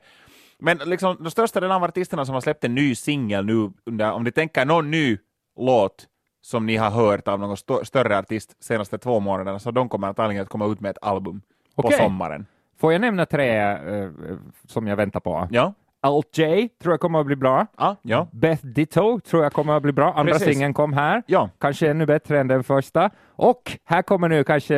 men 0.58 0.78
liksom, 0.78 1.16
de 1.20 1.30
största 1.30 1.60
delen 1.60 1.76
av 1.76 1.84
artisterna 1.84 2.25
som 2.25 2.34
har 2.34 2.40
släppt 2.40 2.64
en 2.64 2.75
ny 2.75 2.94
singel 2.94 3.44
nu, 3.46 3.70
om 4.12 4.25
ni 4.25 4.32
tänker 4.32 4.64
någon 4.64 4.90
ny 4.90 5.19
låt 5.60 6.06
som 6.40 6.66
ni 6.66 6.76
har 6.76 6.90
hört 6.90 7.28
av 7.28 7.40
någon 7.40 7.52
st- 7.54 7.84
större 7.84 8.19
artist 8.19 8.64
senaste 8.64 8.98
två 8.98 9.20
månaderna, 9.20 9.58
så 9.58 9.70
de 9.70 9.88
kommer 9.88 10.08
antagligen 10.08 10.42
att 10.42 10.48
komma 10.48 10.66
ut 10.66 10.80
med 10.80 10.90
ett 10.90 11.02
album 11.02 11.42
på 11.76 11.82
Okej. 11.82 11.98
sommaren. 11.98 12.46
Får 12.80 12.92
jag 12.92 13.00
nämna 13.00 13.26
tre 13.26 13.58
eh, 13.58 14.08
som 14.66 14.86
jag 14.86 14.96
väntar 14.96 15.20
på? 15.20 15.48
Ja, 15.50 15.72
Alt 16.00 16.38
J 16.38 16.69
tror 16.82 16.92
jag 16.92 17.00
kommer 17.00 17.20
att 17.20 17.26
bli 17.26 17.36
bra. 17.36 17.66
ja, 17.78 17.96
ja. 18.02 18.28
Beth 18.32 18.66
Ditto 18.66 19.20
tror 19.20 19.42
jag 19.42 19.52
kommer 19.52 19.76
att 19.76 19.82
bli 19.82 19.92
bra. 19.92 20.12
Andra 20.12 20.34
singeln 20.34 20.75
kom 20.75 20.92
här. 20.92 21.22
ja. 21.26 21.50
Kanske 21.60 21.90
ännu 21.90 22.06
bättre 22.06 22.40
än 22.40 22.48
den 22.48 22.64
första. 22.64 23.10
Och 23.36 23.78
här 23.84 24.02
kommer 24.02 24.28
nu 24.28 24.44
kanske 24.44 24.75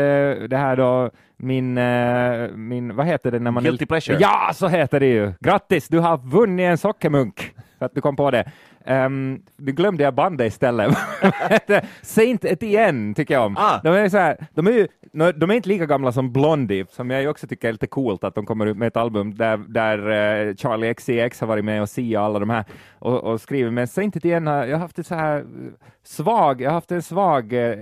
det 0.47 0.57
här 0.57 0.77
då, 0.77 1.11
min, 1.37 1.79
eh, 1.79 2.49
min 2.51 2.97
vad 2.97 3.07
heter 3.07 3.31
det 3.31 3.39
när 3.39 3.51
man... 3.51 3.63
Guilty 3.65 3.87
pleasure. 3.87 4.17
Ja, 4.21 4.51
så 4.55 4.69
heter 4.69 5.01
det 5.01 5.07
ju. 5.07 5.33
Grattis, 5.41 5.89
du 5.89 5.99
har 5.99 6.19
vunnit 6.19 6.65
en 6.65 6.79
sockermunk. 6.79 7.55
För 7.79 7.87
att 7.87 7.95
du 7.95 8.01
kom 8.01 8.17
på 8.17 8.31
det. 8.31 8.51
Um, 8.87 9.43
nu 9.57 9.73
glömde 9.73 10.05
jag 10.05 10.15
bandet 10.15 10.47
istället. 10.47 10.97
Saint 12.03 12.45
Etienne 12.45 13.15
tycker 13.15 13.35
jag 13.35 13.47
om. 13.47 13.57
Ah. 13.57 13.81
De, 13.85 13.89
är 13.95 14.09
så 14.09 14.19
här, 14.19 14.47
de, 14.55 14.67
är 14.67 14.71
ju, 14.73 14.89
de 15.33 15.51
är 15.51 15.55
inte 15.55 15.69
lika 15.69 15.87
gamla 15.87 16.13
som 16.13 16.33
Blondie, 16.33 16.87
som 16.91 17.11
jag 17.11 17.31
också 17.31 17.47
tycker 17.47 17.69
är 17.69 17.73
lite 17.73 17.87
coolt 17.87 18.25
att 18.25 18.35
de 18.35 18.47
kommer 18.47 18.67
ut 18.67 18.77
med 18.77 18.89
ett 18.89 18.97
album 18.97 19.35
där, 19.35 19.57
där 19.57 19.99
eh, 19.99 20.55
Charlie 20.55 20.95
XCX 20.95 21.41
har 21.41 21.47
varit 21.47 21.65
med 21.65 21.83
och 21.83 21.89
Sia 21.89 22.21
och 22.21 22.27
alla 22.27 22.39
de 22.39 22.51
här 22.51 22.65
och, 22.99 23.25
och 23.25 23.41
skrivit. 23.41 23.73
Men 23.73 23.87
Saint 23.89 24.17
Etienne 24.17 24.51
har 24.51 24.67
jag 24.67 24.77
har 24.77 24.81
haft 24.81 24.99
ett 24.99 25.07
så 25.07 25.15
här 25.15 25.45
svag, 26.05 26.61
jag 26.61 26.71
har 26.71 26.75
haft 26.75 26.93
en 26.93 27.03
svag 27.03 27.53
eh, 27.53 27.79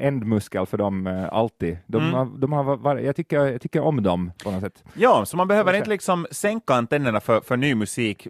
ändmuskel 0.00 0.66
för 0.66 0.78
dem 0.78 1.06
eh, 1.06 1.28
alltid. 1.32 1.78
De, 1.86 2.02
Mm. 2.02 2.14
har, 2.14 2.38
de 2.38 2.52
har 2.52 2.76
varit, 2.76 3.04
jag, 3.04 3.16
tycker, 3.16 3.36
jag 3.46 3.60
tycker 3.60 3.80
om 3.80 4.02
dem 4.02 4.32
på 4.44 4.50
något 4.50 4.60
sätt. 4.60 4.84
Ja, 4.94 5.24
så 5.24 5.36
man 5.36 5.48
behöver 5.48 5.72
inte 5.74 5.88
liksom 5.90 6.26
sänka 6.30 6.74
antennerna 6.74 7.20
för, 7.20 7.40
för 7.40 7.56
ny 7.56 7.74
musik. 7.74 8.26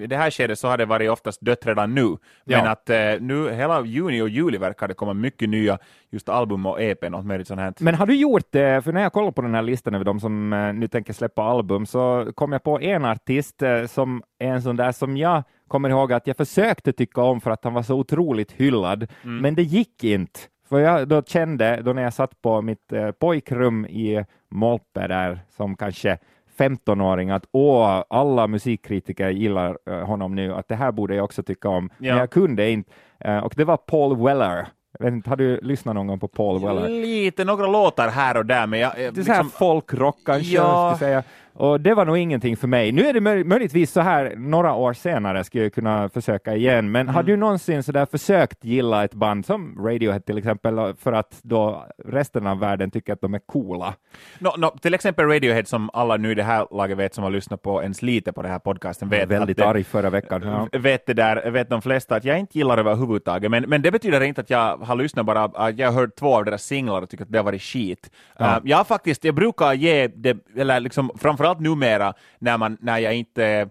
I 0.00 0.06
det 0.06 0.16
här 0.16 0.30
skedet 0.30 0.58
så 0.58 0.68
har 0.68 0.78
det 0.78 0.84
varit 0.84 1.01
oftast 1.10 1.40
dött 1.40 1.66
redan 1.66 1.94
nu, 1.94 2.02
men 2.08 2.18
Ja. 2.44 2.70
att 2.70 2.90
eh, 2.90 2.96
nu 3.20 3.50
hela 3.50 3.84
juni 3.84 4.22
och 4.22 4.28
juli 4.28 4.58
verkar 4.58 4.88
det 4.88 4.94
komma 4.94 5.14
mycket 5.14 5.48
nya 5.48 5.78
just 6.10 6.28
album 6.28 6.66
och 6.66 6.82
EP 6.82 7.04
allt 7.04 7.26
möjligt 7.26 7.48
sånt 7.48 7.60
här. 7.60 7.74
Men 7.80 7.94
har 7.94 8.06
du 8.06 8.14
gjort 8.14 8.46
det, 8.50 8.84
för 8.84 8.92
när 8.92 9.02
jag 9.02 9.12
kollar 9.12 9.30
på 9.30 9.42
den 9.42 9.54
här 9.54 9.62
listan 9.62 9.94
över 9.94 10.04
de 10.04 10.20
som 10.20 10.52
eh, 10.52 10.72
nu 10.72 10.88
tänker 10.88 11.12
släppa 11.12 11.42
album 11.42 11.86
så 11.86 12.32
kom 12.34 12.52
jag 12.52 12.62
på 12.62 12.80
en 12.80 13.04
artist 13.04 13.62
eh, 13.62 13.84
som 13.86 14.22
är 14.38 14.48
en 14.48 14.62
sån 14.62 14.76
där 14.76 14.92
som 14.92 15.16
jag 15.16 15.42
kommer 15.68 15.90
ihåg 15.90 16.12
att 16.12 16.26
jag 16.26 16.36
försökte 16.36 16.92
tycka 16.92 17.22
om 17.22 17.40
för 17.40 17.50
att 17.50 17.64
han 17.64 17.74
var 17.74 17.82
så 17.82 17.94
otroligt 17.94 18.52
hyllad, 18.52 19.06
men 19.22 19.54
det 19.54 19.62
gick 19.62 20.04
inte. 20.04 20.40
För 20.68 20.78
jag 20.78 21.08
då 21.08 21.22
kände, 21.22 21.80
då 21.84 21.92
när 21.92 22.02
jag 22.02 22.12
satt 22.12 22.42
på 22.42 22.62
mitt 22.62 22.92
eh, 22.92 23.10
pojkrum 23.10 23.86
i 23.86 24.24
Molpe 24.50 25.06
där 25.08 25.38
som 25.56 25.76
kanske 25.76 26.18
15-åring 26.58 27.30
att 27.30 27.44
åh, 27.52 28.02
alla 28.10 28.46
musikkritiker 28.46 29.30
gillar 29.30 29.78
eh, 29.90 29.98
honom 29.98 30.34
nu, 30.34 30.54
att 30.54 30.68
det 30.68 30.74
här 30.74 30.92
borde 30.92 31.14
jag 31.14 31.24
också 31.24 31.42
tycka 31.42 31.68
om. 31.68 31.90
Ja. 31.98 32.12
Men 32.12 32.18
jag 32.18 32.30
kunde 32.30 32.70
inte. 32.70 32.90
Eh, 33.20 33.38
och 33.38 33.52
det 33.56 33.64
var 33.64 33.76
Paul 33.76 34.16
Weller. 34.24 34.66
Inte, 35.04 35.30
har 35.30 35.36
du 35.36 35.60
lyssnat 35.62 35.94
någon 35.94 36.06
gång 36.06 36.18
på 36.18 36.28
Paul 36.28 36.60
Weller? 36.60 36.88
Lite, 36.88 37.44
några 37.44 37.66
låtar 37.66 38.08
här 38.08 38.36
och 38.36 38.46
där, 38.46 38.66
men 38.66 38.80
jag... 38.80 39.00
jag 39.00 39.14
Det 39.14 39.20
är 39.28 39.34
här 39.34 39.44
folkrock 39.44 40.16
kanske, 40.26 40.52
Ja. 40.54 40.88
jag 40.88 40.98
säga. 40.98 41.22
Och 41.54 41.80
det 41.80 41.94
var 41.94 42.04
nog 42.06 42.18
ingenting 42.18 42.56
för 42.56 42.68
mig. 42.68 42.92
Nu 42.92 43.06
är 43.06 43.12
det 43.12 43.20
möj- 43.20 43.44
möjligtvis 43.44 43.92
så 43.92 44.00
här 44.00 44.34
några 44.36 44.74
år 44.74 44.92
senare 44.92 45.44
skulle 45.44 45.64
jag 45.64 45.72
kunna 45.74 46.08
försöka 46.08 46.54
igen, 46.56 46.90
men 46.90 47.02
Mm. 47.02 47.14
har 47.14 47.22
du 47.22 47.36
någonsin 47.36 47.82
så 47.82 47.92
där 47.92 48.06
försökt 48.06 48.64
gilla 48.64 49.04
ett 49.04 49.14
band 49.14 49.46
som 49.46 49.86
Radiohead 49.86 50.20
till 50.20 50.38
exempel, 50.38 50.94
för 50.98 51.12
att 51.12 51.38
då 51.42 51.86
resten 52.04 52.46
av 52.46 52.58
världen 52.58 52.90
tycker 52.90 53.12
att 53.12 53.20
de 53.20 53.34
är 53.34 53.38
coola? 53.38 53.94
No, 54.38 54.48
no, 54.58 54.78
till 54.78 54.94
exempel 54.94 55.26
Radiohead 55.26 55.64
som 55.64 55.90
alla 55.92 56.16
nu 56.16 56.30
i 56.30 56.34
det 56.34 56.42
här 56.42 56.66
laget 56.70 56.98
vet 56.98 57.14
som 57.14 57.24
har 57.24 57.30
lyssnat 57.30 57.62
på 57.62 57.82
ens 57.82 58.02
lite 58.02 58.32
på 58.32 58.42
den 58.42 58.50
här 58.50 58.58
podcasten 58.58 59.08
vet 59.08 59.28
Väldigt 59.28 59.60
att 59.60 59.66
arg 59.66 59.84
förra 59.84 60.10
veckan. 60.10 60.42
Ja. 60.72 60.78
vet 60.78 61.06
det 61.06 61.14
där, 61.14 61.50
vet 61.50 61.70
de 61.70 61.82
flesta 61.82 62.16
att 62.16 62.24
jag 62.24 62.38
inte 62.38 62.58
gillar 62.58 62.78
överhuvudtaget, 62.78 63.50
men, 63.50 63.62
men 63.68 63.82
det 63.82 63.90
betyder 63.90 64.20
inte 64.20 64.40
att 64.40 64.50
jag 64.50 64.76
har 64.76 64.96
lyssnat 64.96 65.26
bara, 65.26 65.42
att 65.44 65.78
jag 65.78 65.92
har 65.92 66.00
hört 66.00 66.16
två 66.16 66.36
av 66.36 66.44
deras 66.44 66.62
singlar 66.64 67.02
och 67.02 67.08
tycker 67.10 67.24
att 67.24 67.32
det 67.32 67.38
har 67.38 67.44
varit 67.44 67.62
skit. 67.62 68.10
Ja. 68.38 68.44
Uh, 68.46 68.60
jag 68.64 68.86
faktiskt, 68.86 69.24
jag 69.24 69.34
brukar 69.34 69.72
ge 69.72 70.06
det, 70.08 70.36
eller 70.56 70.80
liksom 70.80 71.10
framförallt 71.42 71.60
numera 71.60 72.14
när, 72.38 72.58
man, 72.58 72.78
när 72.80 72.98
jag 72.98 73.14
inte 73.14 73.68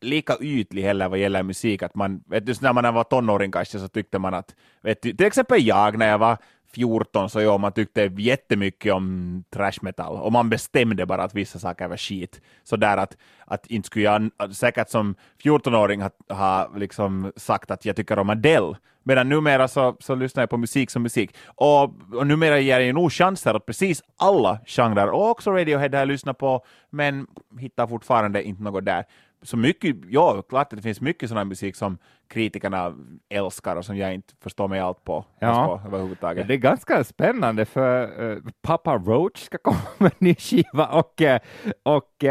lika 0.00 0.36
ytlig 0.40 0.82
heller 0.82 1.08
vad 1.08 1.18
gäller 1.18 1.42
musik. 1.42 1.82
Att 1.82 1.94
man, 1.94 2.22
vet 2.26 2.46
du, 2.46 2.54
när 2.60 2.72
man 2.72 2.94
var 2.94 3.04
tonåring 3.04 3.52
kanske 3.52 3.78
så 3.78 3.88
tyckte 3.88 4.18
man 4.18 4.34
att, 4.34 4.54
vet 4.82 5.02
du, 5.02 5.12
till 5.12 5.26
exempel 5.26 5.62
jag 5.62 5.98
när 5.98 6.08
jag 6.08 6.18
var 6.18 6.38
14 6.74 7.30
så 7.30 7.40
ja, 7.40 7.58
man 7.58 7.72
tyckte 7.72 8.10
jättemycket 8.16 8.92
om 8.92 9.44
trash 9.50 9.78
metal 9.82 10.16
och 10.16 10.32
man 10.32 10.50
bestämde 10.50 11.06
bara 11.06 11.22
att 11.22 11.34
vissa 11.34 11.58
saker 11.58 11.88
var 11.88 11.96
skit. 11.96 12.40
Så 12.64 12.76
där 12.76 12.96
att, 12.96 13.16
att 13.46 13.66
inte 13.66 13.86
skulle 13.86 14.04
jag 14.04 14.30
säkert 14.54 14.90
som 14.90 15.14
14-åring 15.42 16.02
ha, 16.02 16.10
ha 16.28 16.70
liksom 16.76 17.32
sagt 17.36 17.70
att 17.70 17.84
jag 17.84 17.96
tycker 17.96 18.18
om 18.18 18.30
Adele, 18.30 18.76
medan 19.02 19.28
numera 19.28 19.68
så, 19.68 19.96
så 20.00 20.14
lyssnar 20.14 20.42
jag 20.42 20.50
på 20.50 20.56
musik 20.56 20.90
som 20.90 21.02
musik. 21.02 21.36
Och, 21.46 21.82
och 22.14 22.26
numera 22.26 22.58
ger 22.58 22.80
jag 22.80 22.94
nog 22.94 23.12
chanser 23.12 23.56
åt 23.56 23.66
precis 23.66 24.02
alla 24.16 24.58
genrer, 24.66 25.08
och 25.08 25.30
också 25.30 25.50
Radiohead 25.50 25.88
har 25.92 25.98
jag 25.98 26.08
lyssnat 26.08 26.38
på, 26.38 26.64
men 26.90 27.26
hittar 27.58 27.86
fortfarande 27.86 28.42
inte 28.42 28.62
något 28.62 28.84
där 28.84 29.04
så 29.42 29.56
mycket, 29.56 29.96
ja, 30.08 30.42
klart 30.42 30.72
att 30.72 30.76
det 30.76 30.82
finns 30.82 31.00
mycket 31.00 31.28
sån 31.28 31.38
här 31.38 31.44
musik 31.44 31.76
som 31.76 31.98
kritikerna 32.28 32.94
älskar 33.28 33.76
och 33.76 33.84
som 33.84 33.96
jag 33.96 34.14
inte 34.14 34.34
förstår 34.40 34.68
mig 34.68 34.80
allt 34.80 35.04
på, 35.04 35.24
ja. 35.38 35.66
på 35.66 35.88
överhuvudtaget. 35.88 36.48
Det 36.48 36.54
är 36.54 36.58
ganska 36.58 37.04
spännande 37.04 37.64
för 37.64 38.22
uh, 38.22 38.42
Papa 38.62 38.96
Roach 38.96 39.44
ska 39.44 39.58
komma 39.62 39.80
med 39.98 40.12
en 40.12 40.26
ny 40.26 40.34
skiva 40.34 40.86
och, 40.86 41.20
uh, 41.20 41.36
och 41.82 42.24
uh, 42.24 42.30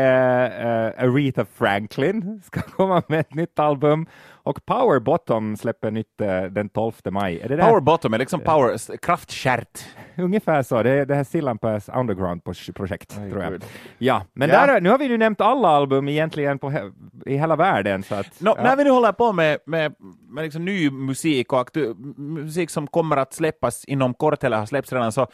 Aretha 1.03 1.45
Franklin 1.45 2.41
ska 2.45 2.61
komma 2.61 3.03
med 3.07 3.19
ett 3.19 3.33
nytt 3.33 3.59
album 3.59 4.07
och 4.51 4.65
Power 4.65 4.99
Bottom 4.99 5.57
släpper 5.57 5.91
nytt 5.91 6.21
uh, 6.21 6.43
den 6.51 6.69
12 6.69 6.93
maj. 7.11 7.39
Är 7.41 7.49
det 7.49 7.57
Power 7.57 7.73
där? 7.73 7.81
Bottom 7.81 8.13
är 8.13 8.17
liksom 8.17 8.39
power, 8.39 8.97
kraftskärt. 8.97 9.85
Ungefär 10.17 10.63
så, 10.63 10.83
det 10.83 10.89
är 10.89 11.05
det 11.05 11.15
här 11.15 11.23
Sillanpääs 11.23 11.89
Underground-projekt, 11.89 13.17
oh, 13.17 13.29
tror 13.29 13.43
jag. 13.43 13.51
God. 13.51 13.65
Ja, 13.97 14.25
men 14.33 14.49
ja. 14.49 14.65
Där, 14.65 14.81
nu 14.81 14.89
har 14.89 14.97
vi 14.97 15.05
ju 15.05 15.17
nämnt 15.17 15.41
alla 15.41 15.67
album 15.67 16.07
egentligen 16.07 16.59
på, 16.59 16.91
i 17.25 17.37
hela 17.37 17.55
världen. 17.55 18.03
Så 18.03 18.15
att, 18.15 18.41
no, 18.41 18.53
ja. 18.57 18.63
När 18.63 18.75
vi 18.75 18.83
nu 18.83 18.89
håller 18.89 19.11
på 19.11 19.33
med, 19.33 19.57
med, 19.65 19.95
med 20.29 20.43
liksom 20.43 20.65
ny 20.65 20.91
musik 20.91 21.53
och 21.53 21.69
musik 22.17 22.69
som 22.69 22.87
kommer 22.87 23.17
att 23.17 23.33
släppas 23.33 23.85
inom 23.85 24.13
kort 24.13 24.43
eller 24.43 24.57
har 24.57 24.65
släppts 24.65 24.93
redan, 24.93 25.11
så 25.11 25.27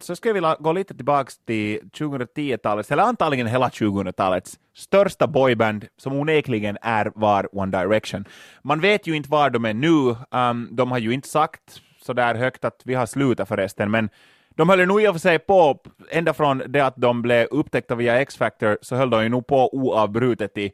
så 0.00 0.16
skulle 0.16 0.30
jag 0.30 0.34
vilja 0.34 0.56
gå 0.60 0.72
lite 0.72 0.94
tillbaka 0.94 1.32
till 1.46 1.80
2010-talets, 1.80 2.92
eller 2.92 3.02
antagligen 3.02 3.46
hela 3.46 3.68
2000-talets 3.68 4.58
största 4.74 5.26
boyband, 5.26 5.86
som 5.96 6.12
onekligen 6.12 6.78
är 6.82 7.12
var 7.14 7.48
One 7.52 7.78
Direction. 7.78 8.24
Man 8.62 8.80
vet 8.80 9.06
ju 9.06 9.16
inte 9.16 9.30
var 9.30 9.50
de 9.50 9.64
är 9.64 9.74
nu, 9.74 10.16
um, 10.30 10.68
de 10.70 10.90
har 10.90 10.98
ju 10.98 11.12
inte 11.12 11.28
sagt 11.28 11.80
så 12.02 12.12
där 12.12 12.34
högt 12.34 12.64
att 12.64 12.82
vi 12.84 12.94
har 12.94 13.06
slutat 13.06 13.48
förresten, 13.48 13.90
men 13.90 14.08
de 14.56 14.68
höll 14.68 14.86
nog 14.86 15.02
i 15.02 15.08
och 15.08 15.14
för 15.14 15.20
sig 15.20 15.38
på, 15.38 15.78
ända 16.10 16.34
från 16.34 16.62
det 16.68 16.80
att 16.80 16.96
de 16.96 17.22
blev 17.22 17.46
upptäckta 17.50 17.94
via 17.94 18.20
X-Factor, 18.20 18.78
så 18.82 18.96
höll 18.96 19.10
de 19.10 19.22
ju 19.22 19.28
nog 19.28 19.46
på 19.46 19.74
oavbrutet 19.74 20.58
i 20.58 20.72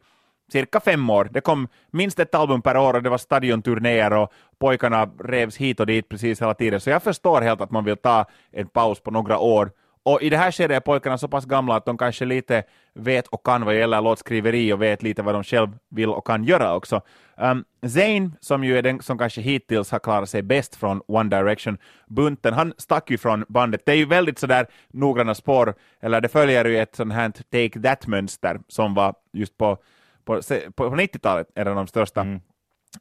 cirka 0.52 0.80
fem 0.80 1.11
år. 1.11 1.28
Det 1.30 1.40
kom 1.40 1.68
minst 1.90 2.18
ett 2.18 2.35
album 2.35 2.62
per 2.62 2.76
år 2.76 2.94
och 2.94 3.02
det 3.02 3.11
var 3.11 3.18
stadionturnéer 3.18 4.12
och 4.12 4.32
pojkarna 4.59 5.11
revs 5.25 5.56
hit 5.56 5.80
och 5.80 5.87
dit 5.87 6.09
precis 6.09 6.42
hela 6.42 6.54
tiden. 6.54 6.80
Så 6.80 6.90
jag 6.90 7.02
förstår 7.02 7.40
helt 7.40 7.61
att 7.61 7.71
man 7.71 7.85
vill 7.85 7.97
ta 7.97 8.25
en 8.52 8.68
paus 8.68 9.00
på 9.00 9.11
några 9.11 9.38
år. 9.38 9.71
Och 10.04 10.23
i 10.23 10.30
det 10.30 10.37
här 10.37 10.50
skedet 10.50 10.76
är 10.76 10.80
pojkarna 10.80 11.18
så 11.18 11.28
pass 11.28 11.44
gamla 11.44 11.76
att 11.76 11.85
de 11.85 11.99
kanske 11.99 12.25
lite 12.25 12.62
vet 12.94 13.26
och 13.26 13.47
kan 13.47 13.64
vad 13.64 13.76
gäller 13.76 14.00
låtskriveri 14.00 14.73
och 14.73 14.82
vet 14.82 15.02
lite 15.02 15.23
vad 15.23 15.35
de 15.35 15.44
själv 15.44 15.68
vill 15.88 16.09
och 16.09 16.26
kan 16.26 16.44
göra 16.44 16.75
också. 16.75 17.00
Um, 17.37 17.64
Zayn, 17.88 18.37
som 18.40 18.64
ju 18.64 18.78
är 18.78 18.82
den 18.82 19.02
som 19.02 19.18
kanske 19.18 19.40
hittills 19.40 19.90
har 19.90 19.99
klarat 19.99 20.28
sig 20.28 20.42
bäst 20.42 20.76
från 20.76 21.02
One 21.06 21.37
Direction-bunten, 21.37 22.54
han 22.54 22.75
stack 22.78 23.11
ju 23.11 23.18
från 23.18 23.44
bandet. 23.49 23.82
Det 23.87 23.92
är 23.92 23.97
ju 23.97 24.04
väldigt 24.04 24.38
sådär 24.38 24.66
noggranna 24.92 25.35
spår, 25.35 25.75
eller 26.00 26.21
det 26.21 26.28
följer 26.28 26.64
ju 26.64 26.78
ett 26.78 26.97
sånt 26.97 27.12
här 27.12 27.30
Take 27.30 27.80
That-mönster 27.80 28.61
som 28.68 28.94
var 28.94 29.14
just 29.32 29.59
på 29.59 29.78
på, 30.24 30.40
på, 30.74 30.90
på 30.90 30.96
90-talet 30.96 31.46
är 31.54 31.64
de 31.64 31.86
största 31.86 32.20
mm. 32.20 32.40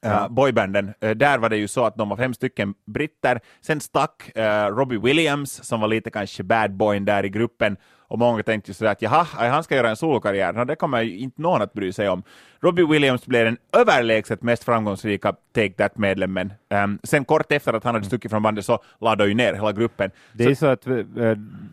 Uh, 0.06 0.28
boybanden. 0.30 0.94
Uh, 1.04 1.12
där 1.12 1.38
var 1.38 1.50
det 1.50 1.58
ju 1.58 1.68
så 1.68 1.86
att 1.86 1.96
de 1.96 2.10
var 2.10 2.18
fem 2.18 2.34
stycken 2.34 2.74
britter. 2.86 3.40
Sen 3.62 3.82
stack 3.82 4.32
uh, 4.38 4.76
Robbie 4.76 4.98
Williams, 4.98 5.64
som 5.64 5.82
var 5.82 5.88
lite 5.88 6.10
kanske 6.10 6.44
bad 6.44 6.74
boyn 6.74 7.06
där 7.06 7.26
i 7.26 7.30
gruppen, 7.30 7.78
och 8.12 8.20
många 8.20 8.44
tänkte 8.44 8.70
ju 8.72 8.74
sådär 8.74 8.92
att 8.92 9.02
jaha, 9.02 9.24
han 9.24 9.64
ska 9.64 9.76
göra 9.76 9.90
en 9.90 9.96
solokarriär. 9.96 10.54
No, 10.54 10.66
det 10.66 10.76
kommer 10.76 11.02
ju 11.02 11.18
inte 11.18 11.42
någon 11.42 11.62
att 11.62 11.74
bry 11.74 11.94
sig 11.94 12.10
om. 12.10 12.24
Robbie 12.62 12.86
Williams 12.86 13.26
blev 13.26 13.46
den 13.46 13.58
överlägset 13.78 14.42
mest 14.42 14.64
framgångsrika 14.64 15.34
Take 15.54 15.74
That-medlemmen. 15.74 16.54
Um, 16.70 17.00
sen 17.04 17.26
kort 17.26 17.52
efter 17.52 17.74
att 17.74 17.84
han 17.84 17.96
hade 17.96 18.06
stuckit 18.06 18.32
från 18.32 18.44
bandet 18.44 18.66
så 18.66 18.80
lade 19.00 19.28
ju 19.28 19.34
ner 19.34 19.54
hela 19.54 19.72
gruppen. 19.72 20.12
Det 20.34 20.44
är 20.44 20.56
så, 20.56 20.56
så 20.56 20.66
att, 20.68 20.88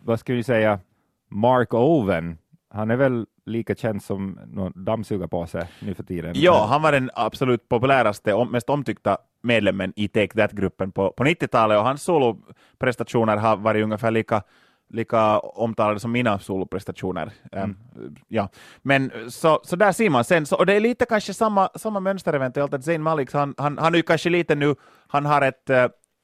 vad 0.03 0.19
ska 0.19 0.33
vi 0.33 0.43
säga, 0.43 0.79
Mark 1.29 1.73
Owen, 1.73 2.37
han 2.73 2.91
är 2.91 2.95
väl 2.95 3.25
lika 3.49 3.75
känd 3.75 4.03
som 4.03 4.39
någon 4.47 4.73
dammsugarpåse 4.75 5.67
nu 5.79 5.93
för 5.93 6.03
tiden. 6.03 6.33
Ja, 6.35 6.65
han 6.69 6.81
var 6.81 6.91
den 6.91 7.09
absolut 7.13 7.69
populäraste 7.69 8.33
och 8.33 8.47
mest 8.47 8.69
omtyckta 8.69 9.17
medlemmen 9.43 9.93
i 9.95 10.07
Take 10.07 10.33
That-gruppen 10.33 10.91
på, 10.91 11.11
på 11.11 11.23
90-talet 11.23 11.77
och 11.77 11.83
hans 11.83 12.03
soloprestationer 12.03 13.37
har 13.37 13.57
varit 13.57 13.83
ungefär 13.83 14.11
lika 14.11 14.43
lika 14.89 15.39
omtalade 15.39 15.99
som 15.99 16.11
mina 16.11 16.39
soloprestationer. 16.39 17.31
Mm. 17.51 17.77
Ja. 18.27 18.49
Men 18.81 19.11
så, 19.31 19.59
så 19.63 19.75
där 19.75 19.91
ser 19.91 20.09
man 20.09 20.23
sen, 20.23 20.45
så, 20.45 20.55
och 20.55 20.65
det 20.65 20.73
är 20.73 20.79
lite 20.79 21.05
kanske 21.05 21.33
samma, 21.33 21.69
samma 21.75 21.99
mönster 21.99 22.33
eventuellt, 22.33 22.73
att 22.73 22.83
Zayn 22.83 23.03
Malik, 23.03 23.33
han, 23.33 23.55
han, 23.57 23.77
han 23.77 23.93
är 23.93 23.97
ju 23.97 24.03
kanske 24.03 24.29
lite 24.29 24.55
nu, 24.55 24.75
han 25.07 25.25
har 25.25 25.41
ett, 25.41 25.69
uh, 25.69 25.75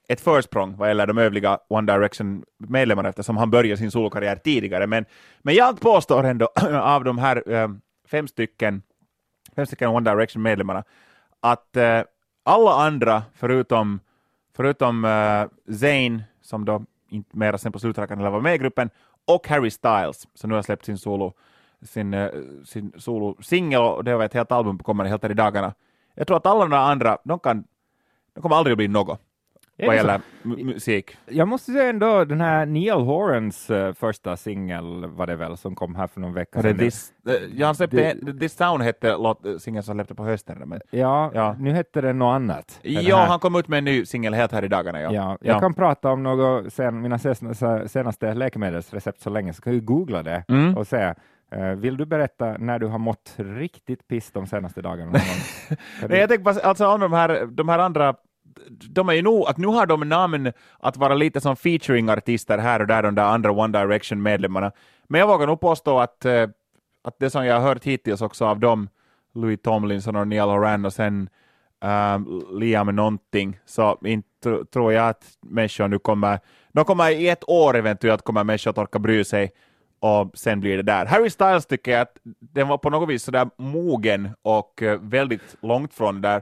ett 0.07 0.21
försprång 0.21 0.77
vad 0.77 0.87
gäller 0.87 1.07
de 1.07 1.17
övriga 1.17 1.59
One 1.67 1.93
Direction-medlemmarna 1.93 3.09
eftersom 3.09 3.37
han 3.37 3.51
började 3.51 3.77
sin 3.77 3.91
solokarriär 3.91 4.35
tidigare. 4.35 4.87
Men, 4.87 5.05
men 5.41 5.55
jag 5.55 5.81
påstår 5.81 6.23
ändå 6.23 6.49
av 6.81 7.03
de 7.03 7.17
här 7.17 7.51
äh, 7.51 7.69
fem 8.07 8.27
stycken, 8.27 8.81
fem 9.55 9.65
stycken 9.65 9.89
One 9.89 10.11
Direction-medlemmarna 10.11 10.83
att 11.39 11.75
äh, 11.75 12.01
alla 12.43 12.71
andra 12.71 13.23
förutom, 13.33 13.99
förutom 14.55 15.05
äh, 15.05 15.73
Zayn, 15.75 16.23
som 16.41 16.65
då 16.65 16.85
inte 17.09 17.37
mera 17.37 17.57
sen 17.57 17.71
på 17.71 17.79
slutet 17.79 18.09
var 18.09 18.41
med 18.41 18.55
i 18.55 18.57
gruppen, 18.57 18.89
och 19.27 19.47
Harry 19.47 19.71
Styles, 19.71 20.27
som 20.33 20.49
nu 20.49 20.55
har 20.55 20.61
släppt 20.61 20.85
sin 20.85 20.97
solo 20.97 21.33
sin, 21.81 22.29
sin 22.65 22.91
solo-singel 22.97 23.81
och 23.81 24.03
det 24.03 24.15
var 24.15 24.25
ett 24.25 24.33
helt 24.33 24.51
album 24.51 24.77
på 24.77 24.83
kommer 24.83 25.05
helt 25.05 25.23
här 25.23 25.31
i 25.31 25.33
dagarna. 25.33 25.73
Jag 26.15 26.27
tror 26.27 26.37
att 26.37 26.45
alla 26.45 26.65
de 26.65 26.73
andra, 26.73 27.17
de, 27.23 27.39
kan, 27.39 27.63
de 28.33 28.41
kommer 28.41 28.55
aldrig 28.55 28.71
att 28.71 28.77
bli 28.77 28.87
något 28.87 29.19
vad 29.77 29.95
gäller 29.95 30.21
musik. 30.43 31.17
Jag 31.25 31.47
måste 31.47 31.71
säga 31.71 31.89
ändå 31.89 32.25
den 32.25 32.41
här 32.41 32.65
Neil 32.65 32.93
Horans 32.93 33.69
uh, 33.69 33.93
första 33.93 34.37
singel 34.37 35.05
var 35.05 35.27
det 35.27 35.35
väl 35.35 35.57
som 35.57 35.75
kom 35.75 35.95
här 35.95 36.07
för 36.07 36.21
någon 36.21 36.33
vecka 36.33 36.61
sedan. 36.61 36.77
This, 36.77 37.13
uh, 37.27 37.33
ja, 37.53 37.65
han 37.65 37.75
släppte, 37.75 38.13
det, 38.21 38.39
This 38.39 38.53
Sound 38.53 38.83
hette 38.83 39.17
singeln 39.59 39.83
som 39.83 39.95
släppte 39.95 40.15
på 40.15 40.23
hösten. 40.23 40.57
Men, 40.65 40.81
ja, 40.89 41.31
ja, 41.33 41.55
nu 41.59 41.71
hette 41.71 42.01
det 42.01 42.13
något 42.13 42.35
annat. 42.35 42.79
Ja, 42.81 43.25
han 43.29 43.39
kom 43.39 43.55
ut 43.55 43.67
med 43.67 43.77
en 43.77 43.85
ny 43.85 44.05
singel 44.05 44.33
helt 44.33 44.51
här 44.51 44.65
i 44.65 44.67
dagarna. 44.67 45.01
Ja. 45.01 45.13
Ja, 45.13 45.37
jag 45.41 45.55
ja. 45.55 45.59
kan 45.59 45.73
prata 45.73 46.11
om 46.11 46.23
något, 46.23 46.73
sen, 46.73 47.01
mina 47.01 47.19
senaste 47.87 48.33
läkemedelsrecept 48.33 49.21
så 49.21 49.29
länge, 49.29 49.53
så 49.53 49.61
kan 49.61 49.73
du 49.73 49.81
googla 49.81 50.23
det 50.23 50.43
mm. 50.47 50.77
och 50.77 50.87
se 50.87 51.13
Uh, 51.55 51.71
vill 51.71 51.97
du 51.97 52.05
berätta 52.05 52.57
när 52.57 52.79
du 52.79 52.87
har 52.87 52.97
mått 52.97 53.33
riktigt 53.35 54.07
piss 54.07 54.31
de 54.31 54.47
senaste 54.47 54.81
dagarna? 54.81 55.19
du... 56.07 56.15
jag 56.17 56.29
tänker 56.29 56.43
på 56.43 56.67
alltså, 56.67 56.87
om 56.87 56.99
de 56.99 57.13
här, 57.13 57.45
de 57.45 57.69
här 57.69 57.79
andra 57.79 58.15
de 58.69 59.09
är 59.09 59.13
ju 59.13 59.21
nog, 59.21 59.47
att 59.47 59.57
nu 59.57 59.67
har 59.67 59.85
de 59.85 60.09
namn 60.09 60.51
att 60.79 60.97
vara 60.97 61.13
lite 61.13 61.41
som 61.41 61.55
featuring-artister 61.55 62.57
här 62.57 62.79
och 62.79 62.87
där, 62.87 63.03
de 63.03 63.15
där 63.15 63.23
andra 63.23 63.51
One 63.51 63.79
Direction-medlemmarna. 63.79 64.71
Men 65.07 65.19
jag 65.19 65.27
vågar 65.27 65.47
nog 65.47 65.59
påstå 65.59 65.99
att, 65.99 66.25
eh, 66.25 66.49
att 67.03 67.19
det 67.19 67.29
som 67.29 67.45
jag 67.45 67.59
har 67.59 67.67
hört 67.67 67.83
hittills 67.83 68.21
också 68.21 68.45
av 68.45 68.59
dem, 68.59 68.89
Louis 69.35 69.61
Tomlinson 69.61 70.15
och 70.15 70.27
Neil 70.27 70.41
Horan 70.41 70.85
och 70.85 70.93
sen 70.93 71.29
um, 71.85 72.45
Liam 72.59 72.95
någonting, 72.95 73.59
så 73.65 73.97
inte 74.05 74.65
tror 74.65 74.93
jag 74.93 75.09
att 75.09 75.23
människor 75.41 75.87
nu 75.87 75.99
kommer, 75.99 76.39
de 76.73 76.85
kommer 76.85 77.09
i 77.09 77.29
ett 77.29 77.49
år 77.49 77.77
eventuellt 77.77 78.21
kommer 78.21 78.43
människor 78.43 78.71
att 78.71 78.77
orka 78.77 78.99
bry 78.99 79.23
sig 79.23 79.51
och 79.99 80.31
sen 80.33 80.59
blir 80.59 80.77
det 80.77 80.83
där. 80.83 81.05
Harry 81.05 81.29
Styles 81.29 81.65
tycker 81.65 81.91
jag 81.91 82.01
att 82.01 82.17
den 82.39 82.67
var 82.67 82.77
på 82.77 82.89
något 82.89 83.09
vis 83.09 83.23
sådär 83.23 83.49
mogen 83.57 84.29
och 84.41 84.83
eh, 84.83 84.99
väldigt 85.01 85.55
långt 85.61 85.93
från 85.93 86.21
det 86.21 86.27
där 86.27 86.41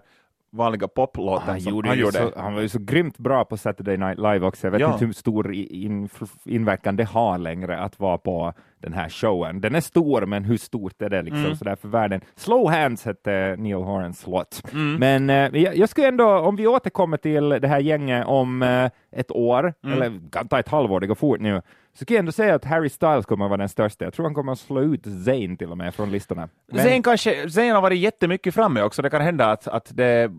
vanliga 0.54 0.88
poplåten 0.88 1.48
han 1.48 1.62
som 1.62 1.86
han 1.86 1.98
gjorde. 1.98 2.18
Så, 2.18 2.32
han 2.36 2.54
var 2.54 2.62
ju 2.62 2.70
så 2.70 2.80
grymt 2.80 3.18
bra 3.18 3.46
på 3.46 3.58
Saturday 3.58 3.98
Night 3.98 4.18
Live 4.18 4.46
också. 4.46 4.68
Jag 4.68 4.72
vet 4.72 4.82
ja. 4.82 4.94
inte 4.94 5.06
hur 5.06 5.14
stor 5.14 5.54
in, 5.54 6.10
inverkan 6.46 6.96
det 6.96 7.04
har 7.04 7.38
längre 7.38 7.80
att 7.80 8.00
vara 8.00 8.18
på 8.18 8.54
den 8.84 8.94
här 8.94 9.10
showen. 9.10 9.62
Den 9.62 9.76
är 9.76 9.82
stor, 9.82 10.26
men 10.26 10.44
hur 10.44 10.58
stort 10.58 11.02
är 11.02 11.10
det 11.10 11.22
liksom 11.22 11.46
mm. 11.46 11.56
sådär 11.56 11.76
för 11.76 11.88
världen? 11.88 12.22
Slow 12.36 12.70
Hands 12.70 13.06
hette 13.06 13.56
Neil 13.60 13.76
Horans 13.76 14.28
låt. 14.28 14.64
Mm. 14.74 14.96
Men 14.96 15.54
eh, 15.56 15.62
jag, 15.62 15.90
skulle 15.90 16.08
ändå, 16.08 16.38
om 16.38 16.56
vi 16.56 16.68
återkommer 16.68 17.18
till 17.18 17.50
det 17.50 17.68
här 17.68 17.80
gänget 17.80 18.26
om 18.26 18.62
eh, 18.62 18.92
ett 19.12 19.32
år, 19.32 19.74
mm. 19.84 19.94
eller 19.94 20.30
kan 20.32 20.48
ta 20.48 20.60
ett 20.60 20.68
halvår, 20.68 21.00
det 21.00 21.08
går 21.08 21.16
fort 21.16 21.40
nu, 21.40 21.62
så 21.94 22.06
kan 22.06 22.16
jag 22.16 22.20
ändå 22.20 22.32
säga 22.32 22.56
att 22.56 22.66
Harry 22.66 22.90
Styles 22.90 23.26
kommer 23.26 23.46
att 23.46 23.50
vara 23.50 23.58
den 23.58 23.70
största. 23.70 24.06
Jag 24.06 24.14
tror 24.14 24.26
han 24.26 24.34
kommer 24.34 24.52
att 24.52 24.60
slå 24.60 24.82
ut 24.82 25.06
Zayn 25.26 25.58
till 25.58 25.72
och 25.72 25.78
med 25.78 25.96
från 25.96 26.12
listorna. 26.12 26.50
Men... 26.68 26.84
Zayn, 26.84 27.04
kanske, 27.04 27.50
Zayn 27.50 27.76
har 27.76 27.82
varit 27.82 28.00
jättemycket 28.00 28.54
framme 28.54 28.82
också. 28.82 29.02
Det 29.02 29.10
kan 29.10 29.22
hända 29.22 29.52
att, 29.52 29.68
att 29.68 29.92
det 29.98 30.32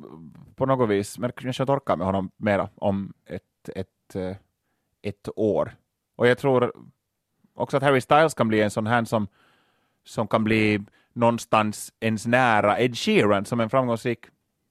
på 0.57 0.67
något 0.67 0.91
vis, 0.91 1.19
men 1.19 1.33
kanske 1.33 1.61
jag 1.61 1.69
torkar 1.69 1.97
med 1.97 2.07
honom 2.07 2.31
mera 2.37 2.69
om 2.75 3.13
ett, 3.27 3.77
ett, 3.77 4.15
eh, 4.15 4.37
ett 5.03 5.29
år. 5.37 5.73
Och 6.17 6.27
jag 6.27 6.39
tror 6.39 6.73
också 7.55 7.77
att 7.77 7.83
Harry 7.83 8.01
Styles 8.01 8.35
kan 8.35 8.49
bli 8.49 8.63
en 8.63 8.71
sån 8.71 8.87
här 8.87 9.05
som, 9.05 9.27
som 10.05 10.29
kan 10.29 10.45
bli 10.45 10.81
någonstans 11.13 11.93
ens 12.01 12.27
nära 12.27 12.79
Ed 12.81 12.99
Sheeran 12.99 13.45
som 13.45 13.61
en 13.61 13.71
framgångsrik 13.71 14.19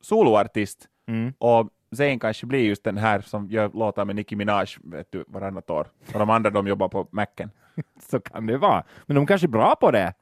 soloartist. 0.02 0.88
Mm. 1.08 1.34
Och 1.38 1.70
Zayn 1.96 2.20
kanske 2.20 2.46
blir 2.46 2.60
just 2.60 2.84
den 2.84 2.98
här 2.98 3.22
som 3.22 3.50
gör 3.50 3.70
låtar 3.74 4.06
med 4.06 4.16
Nicki 4.16 4.36
Minaj 4.36 4.68
vet 4.84 5.12
du, 5.12 5.24
varannat 5.28 5.70
år. 5.70 5.88
Och 6.14 6.20
de 6.20 6.30
andra 6.30 6.50
de 6.50 6.68
jobbar 6.68 6.90
på 6.90 7.08
Macken. 7.12 7.52
Så 8.10 8.20
kan 8.20 8.46
det 8.46 8.58
vara. 8.58 8.84
Men 9.06 9.16
de 9.16 9.28
kanske 9.28 9.48
är 9.48 9.50
bra 9.50 9.76
på 9.76 9.92
det. 9.92 10.14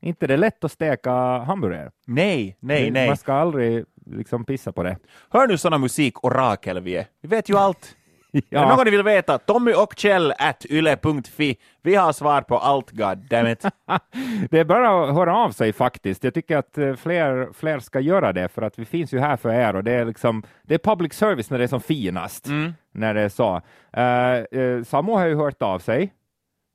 Inte 0.00 0.26
det 0.26 0.34
är 0.34 0.38
lätt 0.38 0.64
att 0.64 0.72
steka 0.72 1.12
hamburgare. 1.38 1.90
Nej, 2.06 2.56
nej, 2.60 2.90
nej. 2.90 3.08
Man 3.08 3.16
ska 3.16 3.32
aldrig 3.32 3.84
liksom 4.06 4.44
pissa 4.44 4.72
på 4.72 4.82
det. 4.82 4.98
Hör 5.30 5.46
nu 5.46 5.58
sådana 5.58 5.78
musikorakel 5.78 6.80
vi 6.80 6.96
är. 6.96 7.06
Vi 7.20 7.28
vet 7.28 7.48
ju 7.48 7.56
allt. 7.56 7.96
Ja. 8.48 8.68
någon 8.68 8.84
ni 8.84 8.90
vill 8.90 9.02
veta? 9.02 9.38
Tommy 9.38 9.72
och 9.72 9.94
Kjell 9.96 10.32
at 10.38 10.66
yle.fi. 10.70 11.56
Vi 11.82 11.94
har 11.94 12.12
svar 12.12 12.42
på 12.42 12.58
allt, 12.58 12.90
goddammit. 12.90 13.64
Det 14.50 14.58
är 14.58 14.64
bara 14.64 15.04
att 15.04 15.14
höra 15.14 15.36
av 15.36 15.50
sig 15.50 15.72
faktiskt. 15.72 16.24
Jag 16.24 16.34
tycker 16.34 16.56
att 16.56 16.78
eh, 16.78 16.94
fler, 16.94 17.48
fler 17.52 17.78
ska 17.78 18.00
göra 18.00 18.32
det, 18.32 18.48
för 18.48 18.62
att 18.62 18.78
vi 18.78 18.84
finns 18.84 19.14
ju 19.14 19.18
här 19.18 19.36
för 19.36 19.48
er 19.48 19.76
och 19.76 19.84
det 19.84 19.92
är, 19.92 20.04
liksom, 20.04 20.42
det 20.62 20.74
är 20.74 20.78
public 20.78 21.12
service 21.12 21.50
när 21.50 21.58
det 21.58 21.64
är 21.64 21.68
som 21.68 21.80
finast. 21.80 22.46
Mm. 22.46 22.74
När 22.92 23.14
det 23.14 23.20
är 23.20 23.28
så. 23.28 23.60
Uh, 23.96 24.60
uh, 24.60 24.84
Samo 24.84 25.16
har 25.16 25.26
ju 25.26 25.36
hört 25.36 25.62
av 25.62 25.78
sig, 25.78 26.12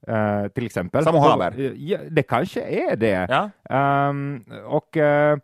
eh, 0.08 0.48
till 0.48 0.66
exempel. 0.66 1.04
Samo 1.04 1.18
Haber? 1.18 1.60
Eh, 1.60 1.72
ja, 1.76 2.00
det 2.10 2.24
kanske 2.24 2.62
är 2.62 2.96
det. 2.96 3.28
Ja? 3.30 3.50
Ehm, 3.76 4.46
och, 4.66 4.98
eh, 4.98 5.38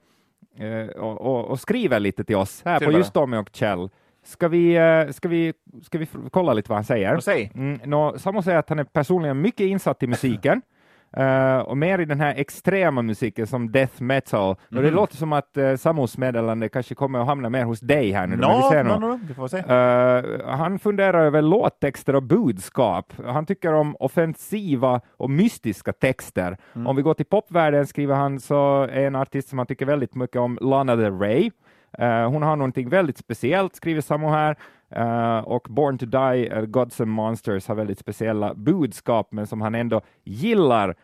eh, 0.60 0.88
och, 0.88 1.22
och, 1.22 1.46
och 1.46 1.60
skriver 1.60 2.00
lite 2.00 2.24
till 2.24 2.36
oss 2.36 2.62
här 2.66 2.80
Ser 2.80 2.86
på 2.86 2.92
just 2.92 3.14
Tommy 3.14 3.38
och 3.38 3.50
Kjell. 3.54 3.90
Ska 4.26 4.48
vi, 4.48 4.76
eh, 4.76 5.12
ska 5.14 5.28
vi, 5.28 5.54
ska 5.84 5.98
vi 5.98 6.08
kolla 6.32 6.54
lite 6.54 6.70
vad 6.70 6.78
han 6.78 6.84
säger? 6.86 7.20
Säg. 7.20 7.52
Mm, 7.56 7.80
nå, 7.86 8.18
Samo 8.18 8.42
säger 8.42 8.58
att 8.60 8.70
han 8.70 8.80
är 8.80 8.84
personligen 8.84 9.42
mycket 9.42 9.66
insatt 9.68 10.04
i 10.04 10.08
musiken. 10.08 10.62
eh, 11.18 11.58
och 11.58 11.78
mer 11.78 12.00
i 12.00 12.06
den 12.06 12.20
här 12.20 12.34
extrema 12.38 13.02
musiken 13.02 13.48
som 13.48 13.72
death 13.72 14.02
metal. 14.02 14.50
Och 14.52 14.58
det 14.70 14.82
Mhm. 14.82 14.94
låter 14.94 15.16
som 15.18 15.34
att 15.34 15.58
uh, 15.58 15.76
Samos 15.76 16.18
meddelande 16.18 16.70
kanske 16.70 16.96
kommer 16.96 17.20
att 17.20 17.26
hamna 17.28 17.50
mer 17.50 17.64
hos 17.64 17.80
dig 17.80 18.12
här 18.12 18.28
nu. 18.28 18.36
no, 18.36 19.00
no, 19.00 19.20
får 19.36 19.48
se. 19.48 19.58
Eh, 19.58 20.50
han 20.58 20.80
funderar 20.80 21.26
över 21.26 21.42
låttexter 21.42 22.16
och 22.16 22.24
budskap. 22.24 23.14
Han 23.26 23.46
tycker 23.46 23.74
om 23.74 23.96
offensiva 24.00 25.02
och 25.18 25.30
mystiska 25.30 25.94
texter. 25.94 26.58
Mm. 26.76 26.88
Om 26.88 26.96
vi 26.96 27.02
går 27.02 27.14
till 27.14 27.26
popvärlden 27.26 27.88
skriver 27.88 28.16
han 28.16 28.40
så 28.40 28.82
är 28.84 29.08
en 29.08 29.16
artist 29.16 29.50
som 29.50 29.58
han 29.60 29.68
tycker 29.68 29.86
väldigt 29.86 30.16
mycket 30.16 30.38
om, 30.42 30.58
Lana 30.62 30.96
Del 30.96 31.20
Rey. 31.20 31.52
Eh, 31.98 32.30
hon 32.30 32.44
har 32.44 32.56
någonting 32.56 32.90
väldigt 32.90 33.18
speciellt, 33.18 33.76
skriver 33.76 34.02
Samo 34.02 34.30
här. 34.30 34.56
Eh, 34.90 35.38
och 35.38 35.68
Born 35.70 35.98
to 35.98 36.06
Die, 36.06 36.50
uh, 36.56 36.66
Gods 36.66 37.02
and 37.02 37.12
Monsters 37.12 37.68
har 37.68 37.76
väldigt 37.76 38.00
speciella 38.00 38.54
budskap, 38.54 39.28
men 39.32 39.48
som 39.48 39.62
han 39.62 39.76
ändå 39.76 40.02
gillar. 40.24 40.96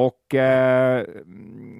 Och, 0.00 0.34
eh, 0.34 1.04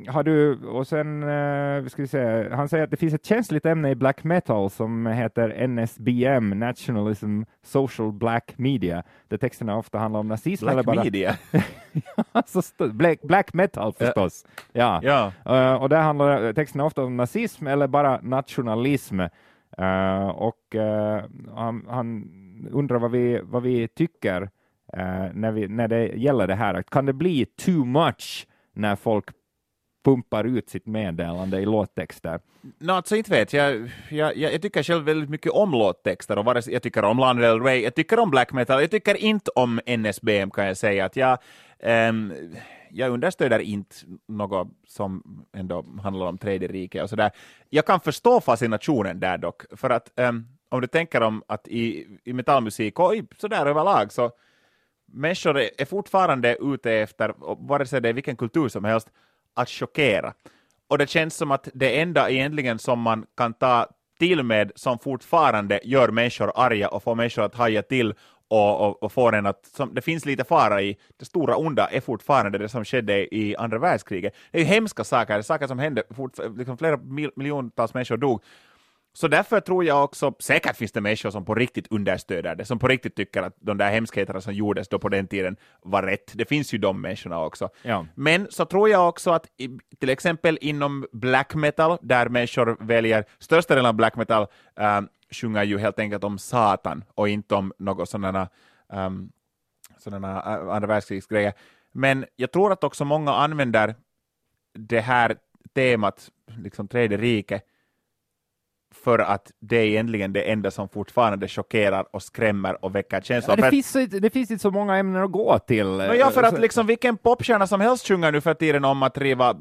har 0.08 0.22
du, 0.22 0.66
och 0.66 0.86
sen, 0.86 1.22
eh, 1.22 1.86
ska 1.86 2.02
vi 2.02 2.08
se, 2.08 2.48
han 2.48 2.68
säger 2.68 2.84
att 2.84 2.90
det 2.90 2.96
finns 2.96 3.14
ett 3.14 3.26
känsligt 3.26 3.66
ämne 3.66 3.90
i 3.90 3.94
black 3.94 4.24
metal 4.24 4.70
som 4.70 5.06
heter 5.06 5.66
NSBM, 5.68 6.50
Nationalism 6.50 7.42
Social 7.62 8.12
Black 8.12 8.52
Media, 8.56 9.02
där 9.28 9.36
texterna 9.36 9.76
ofta 9.76 9.98
handlar 9.98 10.20
om 10.20 10.28
nazism 10.28 10.68
eller 10.68 10.82
Black 10.82 10.96
bara... 10.96 11.04
media. 11.04 11.36
alltså, 12.32 12.62
black, 12.92 13.22
black 13.22 13.54
metal 13.54 13.92
förstås. 13.92 14.46
Ja. 14.72 15.00
Ja. 15.02 15.32
Eh, 15.44 15.74
och 15.74 15.88
där 15.88 16.00
handlar 16.00 16.52
texterna 16.52 16.84
ofta 16.84 17.04
om 17.04 17.16
nazism 17.16 17.66
eller 17.66 17.86
bara 17.86 18.20
nationalism. 18.22 19.20
Eh, 19.78 20.28
och 20.28 20.74
eh, 20.74 21.24
han, 21.54 21.86
han 21.88 22.28
undrar 22.72 22.98
vad 22.98 23.10
vi, 23.10 23.40
vad 23.42 23.62
vi 23.62 23.88
tycker 23.88 24.50
Eh, 24.92 25.32
när, 25.34 25.52
vi, 25.52 25.68
när 25.68 25.88
det 25.88 26.06
gäller 26.06 26.46
det 26.46 26.54
här. 26.54 26.82
Kan 26.82 27.06
det 27.06 27.12
bli 27.12 27.46
too 27.46 27.84
much 27.84 28.46
när 28.72 28.96
folk 28.96 29.24
pumpar 30.04 30.44
ut 30.44 30.70
sitt 30.70 30.86
meddelande 30.86 31.60
i 31.60 31.66
låttexter? 31.66 32.40
No, 32.78 32.92
alltså 32.92 33.16
inte 33.16 33.30
vet 33.30 33.52
jag. 33.52 33.90
Jag, 34.10 34.36
jag. 34.36 34.52
jag 34.52 34.62
tycker 34.62 34.82
själv 34.82 35.04
väldigt 35.04 35.30
mycket 35.30 35.52
om 35.52 35.70
låttexter 35.70 36.38
och 36.38 36.44
vare 36.44 36.62
sig 36.62 36.72
jag 36.72 36.82
tycker 36.82 37.04
om 37.04 37.18
Lana 37.18 37.40
Del 37.40 37.62
Rey, 37.62 37.82
jag 37.82 37.94
tycker 37.94 38.18
om 38.18 38.30
black 38.30 38.52
metal, 38.52 38.80
jag 38.80 38.90
tycker 38.90 39.16
inte 39.16 39.50
om 39.54 39.80
NSBM 39.86 40.50
kan 40.50 40.66
jag 40.66 40.76
säga. 40.76 41.04
Att 41.04 41.16
jag, 41.16 41.38
um, 42.08 42.32
jag 42.90 43.10
understöder 43.10 43.58
inte 43.58 43.96
något 44.28 44.68
som 44.86 45.22
ändå 45.56 45.84
handlar 46.02 46.26
om 46.26 46.38
tredje 46.38 46.68
riket 46.68 47.02
och 47.02 47.10
sådär. 47.10 47.30
Jag 47.68 47.86
kan 47.86 48.00
förstå 48.00 48.40
fascinationen 48.40 49.20
där 49.20 49.38
dock, 49.38 49.62
för 49.76 49.90
att 49.90 50.12
um, 50.16 50.46
om 50.68 50.80
du 50.80 50.86
tänker 50.86 51.20
om 51.20 51.42
att 51.46 51.68
i, 51.68 52.06
i 52.24 52.32
metallmusik 52.32 52.98
och 52.98 53.16
i, 53.16 53.24
sådär 53.38 53.66
överlag 53.66 54.12
så 54.12 54.30
människor 55.12 55.58
är, 55.58 55.84
fortfarande 55.84 56.56
ute 56.60 56.92
efter, 56.92 57.34
vare 57.68 57.86
sig 57.86 58.00
det 58.00 58.08
är 58.08 58.12
vilken 58.12 58.36
kultur 58.36 58.68
som 58.68 58.84
helst, 58.84 59.08
att 59.54 59.68
chockera. 59.68 60.34
Och 60.88 60.98
det 60.98 61.08
känns 61.08 61.36
som 61.36 61.50
att 61.50 61.68
det 61.74 62.00
enda 62.00 62.30
egentligen 62.30 62.78
som 62.78 63.00
man 63.00 63.26
kan 63.36 63.52
ta 63.52 63.86
till 64.18 64.42
med 64.42 64.72
som 64.74 64.98
fortfarande 64.98 65.80
gör 65.84 66.08
människor 66.08 66.52
arga 66.54 66.88
och 66.88 67.02
får 67.02 67.14
människor 67.14 67.42
att 67.42 67.54
haja 67.54 67.82
till 67.82 68.14
och, 68.48 68.86
och, 68.86 69.02
och 69.02 69.12
får 69.12 69.34
en 69.34 69.46
att, 69.46 69.66
som 69.66 69.94
det 69.94 70.02
finns 70.02 70.26
lite 70.26 70.44
fara 70.44 70.82
i, 70.82 70.96
det 71.16 71.24
stora 71.24 71.56
onda 71.56 71.86
är 71.86 72.00
fortfarande 72.00 72.58
det 72.58 72.68
som 72.68 72.84
skedde 72.84 73.34
i 73.34 73.56
andra 73.56 73.78
världskriget. 73.78 74.34
Det 74.50 74.58
är 74.58 74.62
ju 74.62 74.68
hemska 74.68 75.04
saker, 75.04 75.34
det 75.34 75.40
är 75.40 75.42
saker 75.42 75.66
som 75.66 75.78
hände, 75.78 76.02
fort, 76.10 76.38
liksom 76.56 76.78
flera 76.78 76.96
mil, 76.96 77.30
miljontals 77.36 77.94
människor 77.94 78.16
dog. 78.16 78.42
Så 79.20 79.28
därför 79.28 79.60
tror 79.60 79.84
jag 79.84 80.04
också, 80.04 80.34
säkert 80.38 80.76
finns 80.76 80.92
det 80.92 81.00
människor 81.00 81.30
som 81.30 81.44
på 81.44 81.54
riktigt 81.54 81.86
understöder 81.90 82.54
det, 82.54 82.64
som 82.64 82.78
på 82.78 82.88
riktigt 82.88 83.14
tycker 83.14 83.42
att 83.42 83.56
de 83.60 83.78
där 83.78 83.90
hemskheterna 83.90 84.40
som 84.40 84.54
gjordes 84.54 84.88
då 84.88 84.98
på 84.98 85.08
den 85.08 85.26
tiden 85.26 85.56
var 85.82 86.02
rätt. 86.02 86.32
Det 86.34 86.44
finns 86.44 86.74
ju 86.74 86.78
de 86.78 87.00
människorna 87.00 87.44
också. 87.44 87.68
Ja. 87.82 88.06
Men 88.14 88.46
så 88.50 88.64
tror 88.64 88.88
jag 88.88 89.08
också 89.08 89.30
att 89.30 89.46
i, 89.56 89.78
till 89.98 90.08
exempel 90.08 90.58
inom 90.60 91.06
black 91.12 91.54
metal, 91.54 91.98
där 92.02 92.28
människor 92.28 92.76
väljer, 92.80 93.24
största 93.38 93.74
delen 93.74 93.88
av 93.88 93.94
black 93.94 94.16
metal 94.16 94.46
ähm, 94.76 95.08
sjunger 95.30 95.64
ju 95.64 95.78
helt 95.78 95.98
enkelt 95.98 96.24
om 96.24 96.38
Satan 96.38 97.04
och 97.14 97.28
inte 97.28 97.54
om 97.54 97.72
något 97.78 98.08
sådana 98.08 98.48
um, 98.92 99.32
sådana 99.98 100.28
äh, 100.28 100.74
andra 100.74 100.86
världskrigsgrejer. 100.86 101.52
Men 101.92 102.24
jag 102.36 102.52
tror 102.52 102.72
att 102.72 102.84
också 102.84 103.04
många 103.04 103.32
använder 103.32 103.94
det 104.74 105.00
här 105.00 105.36
temat, 105.74 106.30
liksom 106.58 106.88
tredje 106.88 107.18
rike, 107.18 107.60
för 109.04 109.18
att 109.18 109.52
det 109.60 109.76
är 109.76 109.84
egentligen 109.84 110.32
det 110.32 110.50
enda 110.50 110.70
som 110.70 110.88
fortfarande 110.88 111.48
chockerar 111.48 112.06
och 112.10 112.22
skrämmer 112.22 112.84
och 112.84 112.94
väcker 112.94 113.20
känslor. 113.20 113.58
Ja, 113.58 113.64
det, 113.64 113.70
finns, 113.70 113.92
det 114.10 114.30
finns 114.30 114.50
inte 114.50 114.62
så 114.62 114.70
många 114.70 114.96
ämnen 114.96 115.22
att 115.22 115.32
gå 115.32 115.58
till. 115.58 115.86
No, 115.86 116.14
ja, 116.14 116.30
för 116.30 116.42
att 116.42 116.60
liksom 116.60 116.86
vilken 116.86 117.16
popstjärna 117.16 117.66
som 117.66 117.80
helst 117.80 118.08
sjunger 118.08 118.32
nu 118.32 118.40
för 118.40 118.54
tiden 118.54 118.84
om 118.84 119.02
att 119.02 119.18
riva 119.18 119.56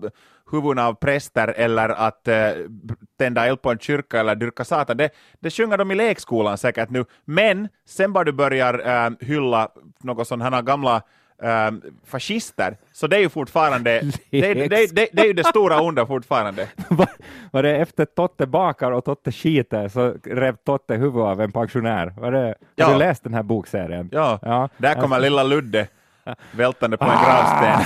huvuden 0.51 0.79
av 0.79 0.93
präster 0.93 1.47
eller 1.47 1.89
att 1.89 2.27
eh, 2.27 2.49
tända 3.17 3.47
eld 3.47 3.61
på 3.61 3.71
en 3.71 3.79
kyrka 3.79 4.19
eller 4.19 4.35
dyrka 4.35 4.65
satan. 4.65 4.97
Det, 4.97 5.09
det 5.39 5.49
sjunger 5.49 5.77
de 5.77 5.91
i 5.91 5.95
lekskolan 5.95 6.57
säkert 6.57 6.89
nu. 6.89 7.05
Men 7.25 7.67
sen 7.85 8.13
bara 8.13 8.23
du 8.23 8.31
börjar 8.31 9.05
eh, 9.05 9.11
hylla 9.19 9.69
något 10.03 10.27
sådana 10.27 10.55
här 10.55 10.61
gamla 10.61 11.01
eh, 11.43 11.71
fascister, 12.05 12.77
så 12.91 13.07
det 13.07 13.15
är 13.15 13.19
ju 13.19 13.29
fortfarande, 13.29 14.01
det, 14.29 14.53
det, 14.53 14.67
det, 14.67 15.09
det, 15.13 15.21
är 15.21 15.25
ju 15.25 15.33
det 15.33 15.43
stora 15.43 15.81
onda 15.81 16.05
fortfarande. 16.05 16.67
var, 17.51 17.63
det 17.63 17.75
efter 17.75 18.05
Totte 18.05 18.47
bakar 18.47 18.91
och 18.91 19.05
Totte 19.05 19.31
skiter 19.31 19.87
så 19.87 20.15
rev 20.23 20.55
Totte 20.55 20.95
huvudet 20.95 21.27
av 21.27 21.41
en 21.41 21.51
pensionär? 21.51 22.13
Var 22.17 22.31
det, 22.31 22.55
Ja. 22.75 22.85
Har 22.85 22.93
du 22.93 22.99
läst 22.99 23.23
den 23.23 23.33
här 23.33 23.43
bokserien? 23.43 24.09
Ja, 24.11 24.39
Ja. 24.41 24.69
där 24.77 24.95
kommer 24.95 25.19
lilla 25.19 25.43
Ludde 25.43 25.87
vältande 26.51 26.97
på 26.97 27.05
en 27.05 27.23
gravsten. 27.25 27.85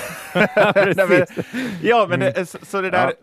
Nej, 0.95 1.07
men, 1.09 1.45
ja, 1.81 2.05
men 2.09 2.19
det, 2.19 2.49
så, 2.49 2.57
så 2.61 2.81
det 2.81 2.89
där... 2.89 3.13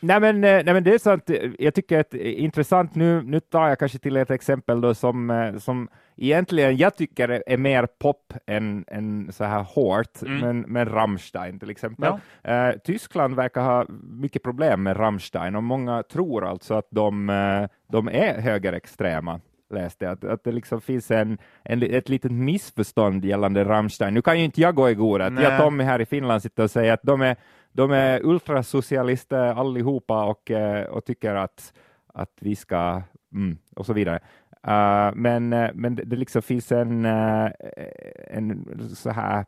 Nej 0.00 0.20
men, 0.20 0.44
eh, 0.44 0.50
nej 0.64 0.74
men 0.74 0.84
det 0.84 0.94
är 0.94 0.98
sant, 0.98 1.30
jag 1.58 1.74
tycker 1.74 2.00
att 2.00 2.14
är 2.14 2.18
intressant, 2.18 2.94
nu, 2.94 3.22
nu 3.22 3.40
tar 3.40 3.68
jag 3.68 3.78
kanske 3.78 3.98
till 3.98 4.16
ett 4.16 4.30
exempel 4.30 4.80
då 4.80 4.94
som, 4.94 5.30
eh, 5.30 5.56
som 5.56 5.88
egentligen 6.16 6.76
jag 6.76 6.96
tycker 6.96 7.28
är- 7.46 7.56
mer 7.56 7.86
pop 7.86 8.32
än, 8.46 8.84
än 8.88 9.32
så 9.32 9.44
här 9.44 9.62
hårt, 9.62 10.22
Mm. 10.22 10.38
men, 10.40 10.60
men 10.60 10.88
Rammstein 10.88 11.58
till 11.58 11.70
exempel. 11.70 12.12
Eh, 12.44 12.70
Tyskland 12.84 13.34
verkar 13.36 13.60
ha 13.60 13.86
mycket 14.02 14.42
problem 14.42 14.82
med 14.82 15.00
Rammstein 15.00 15.56
och 15.56 15.62
många 15.62 16.02
tror 16.02 16.46
alltså 16.46 16.74
att 16.74 16.86
de, 16.90 17.30
eh, 17.30 17.68
de 17.92 18.08
är 18.08 18.40
högerextrema 18.40 19.40
läste 19.74 20.10
att, 20.10 20.24
att 20.24 20.44
det 20.44 20.52
liksom 20.52 20.80
finns 20.80 21.10
en, 21.10 21.38
en, 21.64 21.82
ett 21.82 22.08
litet 22.08 22.32
missförstånd 22.32 23.24
gällande 23.24 23.64
Rammstein. 23.64 24.14
Nu 24.14 24.22
kan 24.22 24.38
ju 24.38 24.44
inte 24.44 24.60
jag 24.60 24.74
gå 24.74 24.90
i 24.90 24.94
god, 24.94 25.20
att 25.22 25.42
jag 25.42 25.60
Tommy 25.60 25.84
här 25.84 26.00
i 26.00 26.06
Finland 26.06 26.42
sitter 26.42 26.62
och 26.62 26.70
säger 26.70 26.92
att 26.92 27.02
de 27.02 27.20
är 27.22 27.36
de 27.76 27.90
är 27.90 28.26
ultrasocialister 28.26 29.36
allihopa 29.38 30.24
och, 30.24 30.50
eh, 30.50 30.84
och 30.86 31.04
tycker 31.04 31.34
att, 31.34 31.72
att 32.06 32.32
vi 32.40 32.56
ska, 32.56 33.02
mm, 33.32 33.58
och 33.76 33.86
så 33.86 33.92
vidare. 33.92 34.20
Eh, 34.66 35.14
men, 35.14 35.52
eh, 35.52 35.70
men 35.74 35.94
det, 35.94 36.04
det 36.04 36.16
liksom 36.16 36.42
finns 36.42 36.72
en, 36.72 37.04
en 37.04 38.78
så 38.94 39.10
här, 39.10 39.44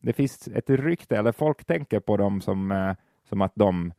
det 0.00 0.12
finns 0.12 0.48
ett 0.48 0.70
rykte, 0.70 1.16
eller 1.16 1.32
folk 1.32 1.64
tänker 1.64 2.00
på 2.00 2.16
dem 2.16 2.40
som, 2.40 2.94
som 3.28 3.42
att 3.42 3.52
de 3.54 3.92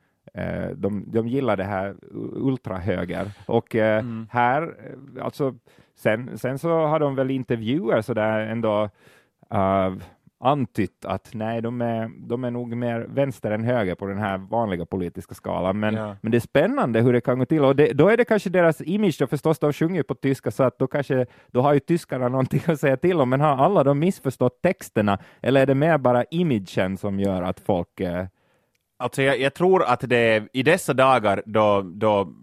de, 0.75 1.03
de 1.07 1.27
gillar 1.27 1.57
det 1.57 1.63
här 1.63 1.95
ultrahöger. 2.33 3.31
Och 3.45 3.75
Mm. 3.75 4.27
här, 4.31 4.75
alltså, 5.21 5.55
sen, 5.95 6.38
sen 6.38 6.59
så 6.59 6.69
har 6.69 6.99
de 6.99 7.15
väl 7.15 7.31
intervjuer 7.31 8.01
så 8.01 8.13
där 8.13 8.39
ändå 8.39 8.89
av 9.49 10.03
antytt 10.39 11.06
att 11.06 11.30
nej, 11.34 11.62
de 11.62 11.82
är, 11.82 12.12
de 12.28 12.43
är 12.43 12.52
nog 12.52 12.78
mer 12.78 13.00
vänster 13.10 13.52
än 13.52 13.63
höger 13.63 13.95
på 13.95 14.06
den 14.06 14.17
här 14.17 14.38
vanliga 14.38 14.86
politiska 14.86 15.36
skalan. 15.36 15.80
Men, 15.80 15.95
Ja. 15.95 16.15
men 16.21 16.32
det 16.32 16.38
är 16.38 16.39
spännande 16.39 17.02
hur 17.02 17.13
det 17.13 17.21
kan 17.21 17.39
gå 17.39 17.45
till 17.45 17.63
och 17.65 17.76
det, 17.76 17.93
då 17.93 18.10
är 18.10 18.17
det 18.17 18.26
kanske 18.26 18.50
deras 18.50 18.82
image, 18.82 19.15
då 19.19 19.28
förstås, 19.28 19.60
de 19.60 19.74
sjunger 19.74 19.95
ju 19.95 20.04
på 20.04 20.15
tyska 20.15 20.52
så 20.52 20.63
att 20.63 20.80
då 20.80 20.88
kanske, 20.88 21.26
då 21.48 21.62
har 21.62 21.74
ju 21.74 21.80
tyskarna 21.80 22.28
någonting 22.30 22.62
att 22.67 22.80
säga 22.80 22.98
till 22.98 23.21
om, 23.21 23.30
men 23.30 23.41
har 23.41 23.58
alla 23.58 23.84
de 23.84 24.00
missförstått 24.00 24.62
texterna 24.62 25.19
eller 25.41 25.62
är 25.62 25.65
det 25.65 25.76
mer 25.76 25.98
bara 25.98 26.24
imagen 26.32 26.98
som 26.98 27.19
gör 27.19 27.41
att 27.41 27.60
folk 27.60 28.00
eh, 28.00 28.26
Alltså 28.98 29.21
jag, 29.21 29.39
jag 29.39 29.54
tror 29.54 29.84
att 29.84 30.10
det 30.10 30.48
i 30.54 30.63
dessa 30.63 30.93
dagar 30.93 31.43
då, 31.45 31.82
då 31.82 32.34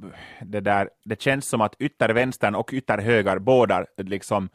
det, 0.43 0.61
där, 0.61 0.89
det 1.05 1.23
känns 1.23 1.49
som 1.49 1.61
att 1.61 1.75
yttervänstern 1.79 2.55
och 2.55 2.71
ytterhöger 2.73 3.39
båda 3.39 3.87
liksom 3.97 4.49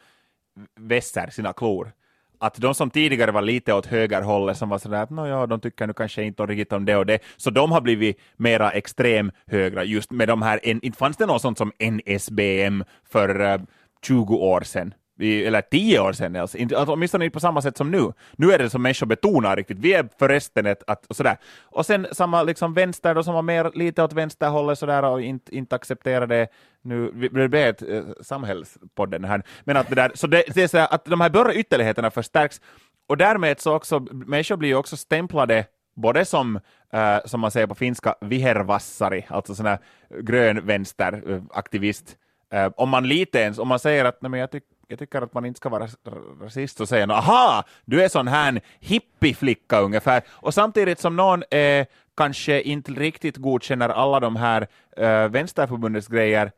vässer 0.80 1.30
sina 1.30 1.54
klor. 1.54 1.91
Att 2.39 2.56
de 2.56 2.73
som 2.76 2.89
tidigare 2.89 3.32
var 3.32 3.41
lite 3.41 3.73
åt 3.73 3.86
högerhållet, 3.86 4.58
som 4.58 4.69
var 4.69 4.78
sådär 4.78 5.04
att 5.04 5.10
ja, 5.30 5.47
de 5.47 5.60
tycker 5.60 5.88
nu 5.88 5.93
kanske 5.93 6.23
inte 6.23 6.43
riktigt 6.45 6.73
om 6.73 6.86
det 6.86 6.95
och 6.97 7.06
det, 7.06 7.19
så 7.38 7.50
de 7.50 7.71
har 7.71 7.82
blivit 7.82 8.19
mera 8.38 8.71
extremhögra 8.71 9.84
just 9.84 10.12
med 10.12 10.28
de 10.28 10.41
här, 10.41 10.60
en- 10.63 10.86
inte 10.86 10.97
fanns 10.97 11.17
det 11.17 11.26
något 11.26 11.41
sånt 11.41 11.58
som 11.58 11.71
NSBM 11.80 12.84
för 13.12 13.39
eh, 13.41 13.54
uh, 13.56 13.62
20 14.08 14.36
år 14.36 14.62
sedan? 14.62 14.93
I, 15.19 15.45
eller 15.45 15.62
tio 15.62 15.99
år 15.99 16.13
sedan, 16.13 16.36
alltså. 16.36 16.58
Inte- 16.58 16.77
alltså, 16.77 16.93
åtminstone 16.93 17.25
inte 17.25 17.34
på 17.34 17.39
samma 17.39 17.62
sätt 17.62 17.77
som 17.77 17.91
nu. 17.91 18.13
Nu 18.36 18.51
är 18.51 18.58
det 18.58 18.69
som 18.69 18.82
människor 18.82 19.08
betonar 19.08 19.56
riktigt, 19.56 19.80
vi 19.80 19.93
är 19.93 20.10
förresten 20.19 20.65
ett, 20.65 20.84
att, 20.88 21.06
och 21.06 21.15
sådär. 21.15 21.38
Och 21.63 21.86
sen 21.86 22.08
samma 22.12 22.43
liksom 22.43 22.73
vänster 22.73 23.15
då, 23.15 23.23
som 23.23 23.34
var 23.34 23.41
mer 23.41 23.71
lite 23.73 24.03
åt 24.03 24.13
vänsterhållet 24.13 24.80
sådär 24.80 25.03
och 25.03 25.21
inte, 25.21 25.56
inte 25.56 25.75
accepterade 25.75 26.47
nu, 26.82 27.12
det 27.12 27.30
blev 27.30 27.56
ett 27.56 27.82
eh, 27.82 28.03
samhällspodden 28.21 29.23
här, 29.23 29.43
men 29.63 29.77
att 29.77 29.89
det 29.89 29.95
där, 29.95 30.12
så 30.15 30.27
det, 30.27 30.43
det 30.53 30.63
är 30.63 30.67
så 30.67 30.77
att 30.77 31.06
de 31.06 31.21
här 31.21 31.30
börre 31.30 31.53
ytterligheterna 31.53 32.12
förstärks, 32.12 32.62
och 33.08 33.17
därmed 33.17 33.60
så 33.60 33.73
också, 33.75 33.99
människor 34.12 34.58
blir 34.58 34.69
ju 34.69 34.75
också 34.75 34.97
stämplade 34.97 35.65
både 35.95 36.25
som, 36.25 36.60
eh, 36.93 37.17
som 37.25 37.39
man 37.39 37.51
säger 37.51 37.67
på 37.67 37.75
finska, 37.75 38.15
vihervassari, 38.21 39.25
alltså 39.30 39.56
sån 39.56 39.65
här 39.65 39.80
grön 40.21 40.65
vänsteraktivist. 40.65 42.17
Eh, 42.51 42.63
eh, 42.63 42.71
om 42.77 42.89
man 42.89 43.08
lite 43.08 43.39
ens, 43.39 43.60
om 43.60 43.67
man 43.67 43.80
säger 43.80 44.06
att 44.06 44.21
nej, 44.21 44.30
men 44.30 44.39
jag, 44.39 44.51
tycker 44.51 44.76
jag 44.88 45.00
tycker 45.00 45.21
att 45.21 45.34
man 45.34 45.45
inte 45.45 45.58
ska 45.58 45.69
vara 45.69 45.84
ras- 45.84 45.97
rasist, 46.41 46.88
säger 46.88 47.08
någon 47.08 47.17
aha, 47.17 47.63
du 47.86 48.04
är 48.04 48.10
sån 48.10 48.28
här 48.28 48.62
hippieflicka 48.80 49.80
ungefär. 49.80 50.21
Och 50.30 50.54
samtidigt 50.54 51.00
som 51.00 51.15
någon 51.15 51.43
eh, 51.52 51.86
kanske 52.17 52.62
inte 52.62 52.91
riktigt 52.91 53.38
godkänner 53.38 53.89
alla 53.89 54.19
de 54.19 54.36
här 54.36 54.67
eh, 54.97 55.28
vänsterförbundets 55.28 56.08
grejer, 56.08 56.52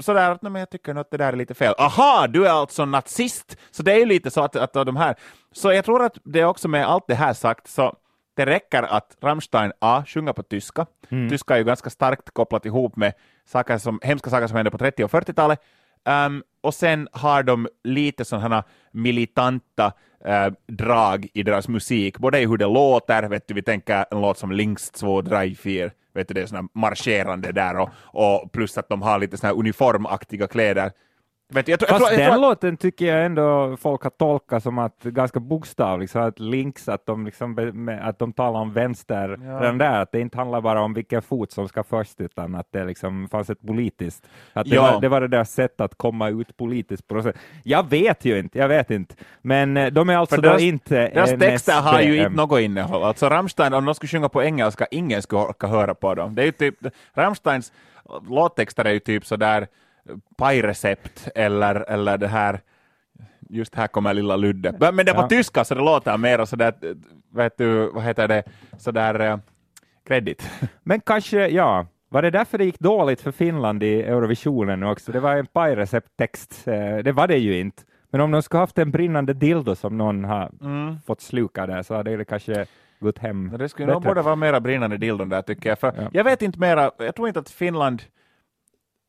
sådär 0.00 0.30
att 0.30 0.42
men 0.42 0.54
jag 0.54 0.70
tycker 0.70 0.94
nog 0.94 1.00
att 1.00 1.10
det 1.10 1.16
där 1.16 1.32
är 1.32 1.36
lite 1.36 1.54
fel. 1.54 1.74
Aha, 1.78 2.26
du 2.26 2.46
är 2.46 2.50
alltså 2.50 2.84
nazist! 2.84 3.56
Så 3.70 3.82
det 3.82 3.92
är 3.92 3.98
ju 3.98 4.06
lite 4.06 4.30
så 4.30 4.40
att, 4.42 4.56
att 4.56 4.72
de 4.72 4.96
här, 4.96 5.14
så 5.52 5.72
jag 5.72 5.84
tror 5.84 6.02
att 6.04 6.18
det 6.24 6.44
också 6.44 6.68
med 6.68 6.86
allt 6.86 7.04
det 7.08 7.14
här 7.14 7.32
sagt, 7.32 7.68
så 7.68 7.96
det 8.36 8.46
räcker 8.46 8.82
att 8.82 9.16
Rammstein 9.22 9.72
A 9.78 10.04
sjunger 10.06 10.32
på 10.32 10.42
tyska. 10.42 10.86
Tyska 11.30 11.54
är 11.54 11.58
ju 11.58 11.64
ganska 11.64 11.90
starkt 11.90 12.30
kopplat 12.30 12.66
ihop 12.66 12.96
med 12.96 13.12
saker 13.46 13.78
som, 13.78 14.00
hemska 14.02 14.30
saker 14.30 14.46
som 14.46 14.56
hände 14.56 14.70
på 14.70 14.78
30 14.78 15.04
och 15.04 15.10
40-talet. 15.10 15.60
Um, 16.08 16.42
och 16.60 16.74
sen 16.74 17.08
har 17.12 17.42
de 17.42 17.68
lite 17.84 18.24
sådana 18.24 18.64
militanta 18.92 19.92
eh, 20.24 20.52
drag 20.66 21.28
i 21.34 21.42
deras 21.42 21.68
musik, 21.68 22.18
både 22.18 22.40
i 22.40 22.46
hur 22.46 22.56
det 22.56 22.66
låter, 22.66 23.22
vet 23.22 23.48
du, 23.48 23.54
vi 23.54 23.62
tänker 23.62 24.04
en 24.10 24.20
låt 24.20 24.38
som 24.38 24.52
Links 24.52 24.90
2 24.90 25.22
Drive 25.22 25.54
4, 25.54 25.90
vet 26.14 26.28
du, 26.28 26.34
det 26.34 26.42
är 26.42 26.46
sådana 26.46 26.68
marscherande 26.74 27.52
där 27.52 27.76
och, 27.76 27.90
och 28.02 28.52
plus 28.52 28.78
att 28.78 28.88
de 28.88 29.02
har 29.02 29.18
lite 29.18 29.36
sådana 29.36 29.54
här 29.54 29.60
uniformaktiga 29.60 30.46
kläder. 30.46 30.92
Vet 31.52 31.68
jag, 31.68 31.78
tror- 31.80 31.90
jag, 31.90 32.00
Fast 32.00 32.10
tror- 32.12 32.20
jag, 32.22 32.32
den 32.32 32.40
låten 32.40 32.76
tycker 32.76 33.06
jag 33.16 33.24
ändå 33.26 33.76
folk 33.80 34.02
har 34.02 34.10
tolkat 34.10 34.62
som 34.62 34.78
att 34.78 35.02
ganska 35.02 35.40
bokstavligt, 35.40 36.12
så 36.12 36.18
att 36.18 36.38
links, 36.38 36.88
att 36.88 37.06
de, 37.06 37.26
liksom, 37.26 37.88
att 38.02 38.18
de 38.18 38.32
talar 38.32 38.60
om 38.60 38.72
vänster, 38.72 39.38
Ja. 39.42 39.60
den 39.60 39.78
där, 39.78 40.00
att 40.02 40.12
det 40.12 40.20
inte 40.20 40.38
handlar 40.38 40.60
bara 40.60 40.80
om 40.82 40.94
vilken 40.94 41.22
fot 41.22 41.52
som 41.52 41.68
ska 41.68 41.82
först, 41.84 42.20
utan 42.20 42.54
att 42.54 42.66
det 42.70 42.84
liksom 42.84 43.28
fanns 43.28 43.50
ett 43.50 43.66
politiskt, 43.66 44.26
att 44.52 44.66
det, 44.70 44.74
Ja. 44.76 44.82
var, 44.92 45.00
det 45.00 45.08
var 45.08 45.20
det 45.20 45.28
där 45.28 45.44
sättet 45.44 45.80
att 45.80 45.94
komma 45.94 46.28
ut 46.28 46.56
politiskt 46.56 47.04
sätt. 47.22 47.36
Jag 47.62 47.90
vet 47.90 48.24
ju 48.24 48.38
inte, 48.38 48.58
jag 48.58 48.68
vet 48.68 48.90
inte, 48.90 49.14
men 49.42 49.76
eh, 49.76 49.86
de 49.86 50.08
är 50.10 50.16
alltså 50.16 50.34
För 50.34 50.42
deras- 50.42 50.60
inte 50.62 51.08
Deras 51.08 51.30
texter 51.30 51.80
har 51.80 52.00
ju 52.00 52.16
inte 52.18 52.30
något 52.36 52.60
innehåll. 52.60 53.02
Alltså 53.02 53.28
Rammstein, 53.28 53.74
om 53.74 53.84
de 53.84 53.94
skulle 53.94 54.08
sjunga 54.08 54.28
på 54.28 54.42
engelska, 54.42 54.86
ingen 54.90 55.22
skulle 55.22 55.42
orka 55.42 55.66
höra 55.66 55.94
på 55.94 56.14
dem. 56.14 56.34
Det 56.34 56.42
är 56.42 56.46
ju 56.46 56.52
typ, 56.52 56.74
Rammsteins 57.14 57.72
låttexter 58.28 58.84
är 58.84 58.92
ju 58.92 58.98
typ 58.98 59.26
sådär 59.26 59.66
pajrecept 60.36 61.28
eller, 61.34 61.74
eller 61.90 62.18
det 62.18 62.28
här 62.28 62.60
Just 63.50 63.74
här 63.74 63.86
kommer 63.86 64.14
lilla 64.14 64.36
Ludde. 64.36 64.74
Men 64.80 64.96
det 64.96 65.10
är 65.10 65.14
på 65.14 65.20
Ja. 65.20 65.28
tyska 65.28 65.64
så 65.64 65.74
det 65.74 65.80
låter 65.80 66.16
mer 66.16 66.44
sådär, 66.44 66.74
vet 67.34 67.58
du, 67.58 67.90
vad 67.90 68.02
heter 68.04 68.28
det, 68.28 68.42
sådär 68.78 69.20
eh, 69.20 69.38
kredit. 70.06 70.50
Men 70.82 71.00
kanske, 71.00 71.48
ja, 71.48 71.86
var 72.08 72.22
det 72.22 72.30
därför 72.30 72.58
det 72.58 72.64
gick 72.64 72.78
dåligt 72.78 73.20
för 73.20 73.32
Finland 73.32 73.82
i 73.82 74.02
Eurovisionen 74.02 74.82
också? 74.82 75.12
Det 75.12 75.20
var 75.20 75.36
en 75.36 75.46
pajrecepttext, 75.46 76.68
eh, 76.68 76.96
det 76.96 77.12
var 77.12 77.26
det 77.28 77.36
ju 77.38 77.60
inte. 77.60 77.82
Men 78.10 78.20
om 78.20 78.30
de 78.30 78.42
skulle 78.42 78.60
haft 78.60 78.78
en 78.78 78.90
brinnande 78.90 79.32
dildo 79.34 79.74
som 79.74 79.98
någon 79.98 80.24
har 80.24 80.50
Mm. 80.60 80.96
fått 81.06 81.20
sluka 81.20 81.66
där 81.66 81.82
så 81.82 81.94
hade 81.94 82.16
det 82.16 82.24
kanske 82.24 82.66
gått 83.00 83.18
hem 83.18 83.52
Det 83.58 83.68
skulle 83.68 83.92
nog 83.92 84.02
borde 84.02 84.22
vara 84.22 84.36
mera 84.36 84.60
brinnande 84.60 84.96
dildon 84.96 85.28
där 85.28 85.42
tycker 85.42 85.68
jag. 85.68 85.78
För 85.78 85.92
Ja. 85.96 86.08
Jag 86.12 86.24
vet 86.24 86.42
inte 86.42 86.58
mera, 86.58 86.90
jag 86.98 87.14
tror 87.14 87.28
inte 87.28 87.40
att 87.40 87.50
Finland 87.50 88.02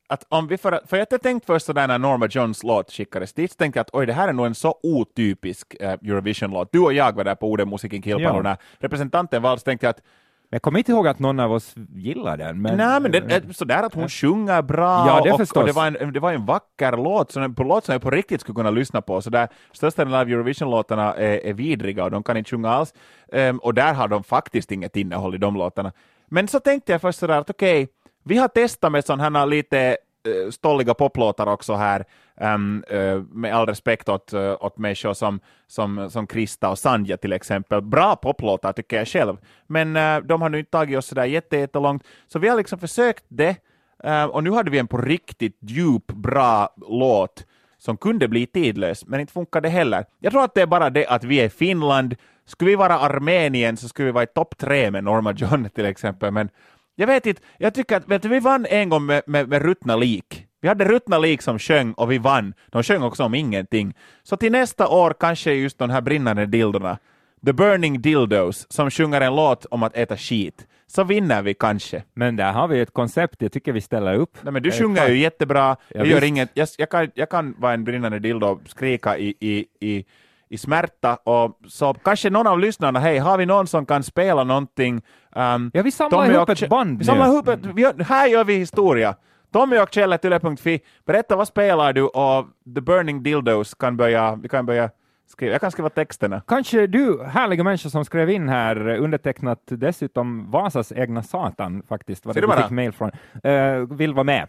att 0.08 0.26
om 0.28 0.46
vi 0.48 0.58
för, 0.58 0.80
för 0.86 0.96
jag 0.96 1.06
hade 1.10 1.18
tänkt 1.18 1.46
först 1.46 1.66
sådär 1.66 1.88
när 1.88 1.98
Norma 1.98 2.26
Johns 2.30 2.62
låt 2.62 2.92
skickades 2.92 3.32
dit, 3.32 3.52
så 3.52 3.56
tänkte 3.56 3.78
jag 3.78 3.82
att 3.82 3.90
oj, 3.92 4.06
det 4.06 4.12
här 4.12 4.28
är 4.28 4.32
nog 4.32 4.46
en 4.46 4.54
så 4.54 4.78
otypisk 4.82 5.74
eh, 5.80 5.90
Eurovision-låt. 5.92 6.72
Du 6.72 6.78
och 6.78 6.92
jag 6.92 7.16
var 7.16 7.24
där 7.24 7.34
på 7.34 7.50
Ode 7.50 7.78
Kilpailu 7.78 8.20
Ja. 8.22 8.42
när 8.42 8.56
representanten 8.78 9.42
valdes, 9.42 9.62
tänkte 9.64 9.86
jag 9.86 9.90
att 9.90 10.02
jag 10.50 10.62
kommer 10.62 10.78
inte 10.78 10.92
ihåg 10.92 11.08
att 11.08 11.18
någon 11.18 11.40
av 11.40 11.52
oss 11.52 11.74
gillar 11.94 12.36
den. 12.36 12.62
Men, 12.62 12.76
nej, 12.76 13.00
men 13.00 13.12
det 13.12 13.18
är 13.18 13.52
sådär 13.52 13.82
att 13.82 13.94
hon 13.94 14.08
sjunger 14.08 14.62
bra 14.62 15.06
Ja, 15.06 15.20
det 15.24 15.32
och, 15.32 15.56
och 15.56 15.66
det, 15.66 15.72
var 15.72 15.86
en, 15.86 16.12
det 16.12 16.20
var 16.20 16.32
en 16.32 16.46
vacker 16.46 16.92
låt, 16.96 17.32
så 17.32 17.40
en 17.40 17.54
på 17.54 17.64
låt 17.64 17.84
som 17.84 17.92
jag 17.92 18.02
på 18.02 18.10
riktigt 18.10 18.40
skulle 18.40 18.56
kunna 18.56 18.70
lyssna 18.70 19.00
på. 19.02 19.22
Så 19.22 19.30
där, 19.30 19.48
största 19.72 20.04
delen 20.04 20.20
av 20.20 20.28
Eurovision-låtarna 20.28 21.14
är, 21.14 21.46
är 21.46 21.52
vidriga 21.52 22.04
och 22.04 22.10
de 22.10 22.22
kan 22.22 22.36
inte 22.36 22.50
sjunga 22.50 22.70
alls. 22.70 22.94
Ehm, 23.32 23.58
och 23.58 23.74
där 23.74 23.94
har 23.94 24.08
de 24.08 24.24
faktiskt 24.24 24.72
inget 24.72 24.96
innehåll 24.96 25.34
i 25.34 25.38
de 25.38 25.56
låtarna. 25.56 25.92
Men 26.28 26.48
så 26.48 26.60
tänkte 26.60 26.92
jag 26.92 27.00
först 27.00 27.18
sådär 27.18 27.38
att 27.38 27.50
okej, 27.50 27.88
vi 28.26 28.38
har 28.38 28.48
testat 28.48 28.92
med 28.92 29.04
sådana 29.04 29.38
här 29.38 29.46
lite 29.46 29.96
eh, 30.26 30.50
stolliga 30.50 30.94
poplåtar 30.94 31.46
också 31.46 31.74
här, 31.74 32.04
ehm, 32.40 32.84
eh, 32.88 33.20
med 33.32 33.54
all 33.54 33.66
respekt 33.66 34.08
åt, 34.08 34.32
uh, 34.34 34.56
åt 34.60 34.78
människor 34.78 35.14
som, 35.14 35.40
som, 35.66 36.10
som 36.10 36.26
Krista 36.26 36.70
och 36.70 36.78
Sandja 36.78 37.16
till 37.16 37.32
exempel. 37.32 37.80
Bra 37.80 38.16
poplåtar 38.16 38.72
tycker 38.72 38.96
jag 38.96 39.08
själv, 39.08 39.36
men 39.66 39.96
eh, 39.96 40.18
de 40.18 40.42
har 40.42 40.48
nu 40.48 40.58
inte 40.58 40.70
tagit 40.70 40.98
oss 40.98 41.06
sådär 41.06 41.24
jätte- 41.24 41.56
jättelångt, 41.56 42.02
så 42.26 42.38
vi 42.38 42.48
har 42.48 42.56
liksom 42.56 42.78
försökt 42.78 43.24
det, 43.28 43.56
eh, 44.04 44.24
och 44.24 44.44
nu 44.44 44.50
hade 44.50 44.70
vi 44.70 44.78
en 44.78 44.86
på 44.86 44.98
riktigt 44.98 45.58
djup, 45.60 46.06
bra 46.06 46.74
låt 46.88 47.44
som 47.78 47.96
kunde 47.96 48.28
bli 48.28 48.46
tidlös, 48.46 49.06
men 49.06 49.20
inte 49.20 49.32
funkar 49.32 49.60
det 49.60 49.68
heller. 49.68 50.04
Jag 50.20 50.32
tror 50.32 50.44
att 50.44 50.54
det 50.54 50.62
är 50.62 50.66
bara 50.66 50.90
det 50.90 51.06
att 51.06 51.24
vi 51.24 51.40
är 51.40 51.48
Finland, 51.48 52.16
skulle 52.46 52.70
vi 52.70 52.76
vara 52.76 52.98
Armenien 52.98 53.76
så 53.76 53.88
skulle 53.88 54.06
vi 54.06 54.12
vara 54.12 54.24
i 54.24 54.26
topp 54.26 54.58
tre 54.58 54.90
med 54.90 55.04
Norma 55.04 55.32
John 55.32 55.68
till 55.74 55.86
exempel, 55.86 56.30
men 56.30 56.48
jag 56.96 57.06
vet 57.06 57.26
inte, 57.26 57.42
jag 57.58 57.74
tycker 57.74 57.96
att 57.96 58.08
vet 58.08 58.22
du, 58.22 58.28
vi 58.28 58.40
vann 58.40 58.66
en 58.70 58.88
gång 58.88 59.06
med, 59.06 59.22
med, 59.26 59.48
med 59.48 59.62
ruttna 59.62 59.96
lik. 59.96 60.46
Vi 60.60 60.68
hade 60.68 60.84
ruttna 60.84 61.18
lik 61.18 61.42
som 61.42 61.58
sjöng 61.58 61.92
och 61.92 62.10
vi 62.10 62.18
vann. 62.18 62.54
De 62.70 62.82
sjöng 62.82 63.02
också 63.02 63.24
om 63.24 63.34
ingenting. 63.34 63.94
Så 64.22 64.36
till 64.36 64.52
nästa 64.52 64.88
år 64.88 65.14
kanske 65.20 65.52
just 65.52 65.78
de 65.78 65.90
här 65.90 66.00
brinnande 66.00 66.46
dildorna, 66.46 66.98
The 67.46 67.52
Burning 67.52 68.02
Dildos, 68.02 68.66
som 68.72 68.90
sjunger 68.90 69.20
en 69.20 69.36
låt 69.36 69.64
om 69.64 69.82
att 69.82 69.96
äta 69.96 70.16
skit, 70.16 70.66
så 70.86 71.04
vinner 71.04 71.42
vi 71.42 71.54
kanske. 71.54 72.02
men 72.14 72.36
där 72.36 72.52
har 72.52 72.68
vi 72.68 72.80
ett 72.80 72.92
koncept, 72.92 73.42
jag 73.42 73.52
tycker 73.52 73.72
vi 73.72 73.80
ställer 73.80 74.14
upp. 74.14 74.38
Nej, 74.42 74.52
men 74.52 74.62
du 74.62 74.72
sjunger 74.72 75.08
ju 75.08 75.18
jättebra, 75.18 75.76
jag, 75.88 76.06
Ja, 76.06 76.10
gör 76.10 76.24
inget, 76.24 76.50
jag, 76.54 76.68
jag, 76.78 76.90
kan, 76.90 77.10
jag 77.14 77.30
kan 77.30 77.54
vara 77.58 77.74
en 77.74 77.84
brinnande 77.84 78.18
dildo 78.18 78.46
och 78.46 78.60
skrika 78.66 79.18
i, 79.18 79.34
i, 79.40 79.66
i, 79.80 80.04
i 80.48 80.58
smärta, 80.58 81.16
och 81.16 81.58
så 81.68 81.94
kanske 81.94 82.30
någon 82.30 82.46
av 82.46 82.58
lyssnarna, 82.58 82.98
hej, 82.98 83.18
har 83.18 83.38
vi 83.38 83.46
någon 83.46 83.66
som 83.66 83.86
kan 83.86 84.02
spela 84.02 84.44
någonting? 84.44 85.02
Um, 85.36 85.70
Ja, 85.74 85.82
vi 85.82 85.90
samlar 85.90 86.18
Tommy 86.18 86.34
ihop 86.34 86.42
och 86.42 86.50
ett 86.52 86.58
Kjell- 86.58 86.68
band 86.68 86.98
Vi 86.98 87.04
samlar 87.04 87.26
ihop 87.26 87.48
ett, 87.48 87.66
vi 87.66 87.92
här 88.04 88.26
gör 88.28 88.44
vi 88.44 88.54
historia. 88.56 89.14
Tommy 89.52 89.78
och 89.78 89.92
Kjell.yle.fi, 89.92 90.80
berätta 91.06 91.36
vad 91.36 91.48
spelar 91.48 91.92
du 91.92 92.02
och 92.02 92.46
The 92.74 92.80
Burning 92.80 93.22
Dildos 93.22 93.74
kan 93.74 93.96
börja, 93.96 94.34
vi 94.42 94.48
kan 94.48 94.66
börja 94.66 94.90
skriva, 95.26 95.52
jag 95.52 95.60
kan 95.60 95.70
skriva 95.70 95.88
texterna. 95.90 96.42
Kanske 96.46 96.86
du, 96.86 97.22
härliga 97.24 97.64
människor 97.64 97.90
som 97.90 98.04
skrev 98.04 98.30
in 98.30 98.48
här, 98.48 98.88
undertecknat 98.88 99.60
dessutom 99.66 100.50
Vasas 100.50 100.92
egna 100.92 101.22
Satan 101.22 101.82
faktiskt, 101.88 102.26
vad 102.26 102.34
det 102.36 102.40
du 102.40 102.52
fick 102.62 102.70
mail 102.70 102.92
från, 102.92 103.10
eh, 103.44 103.76
vill 103.96 104.14
vara 104.14 104.24
med. 104.24 104.46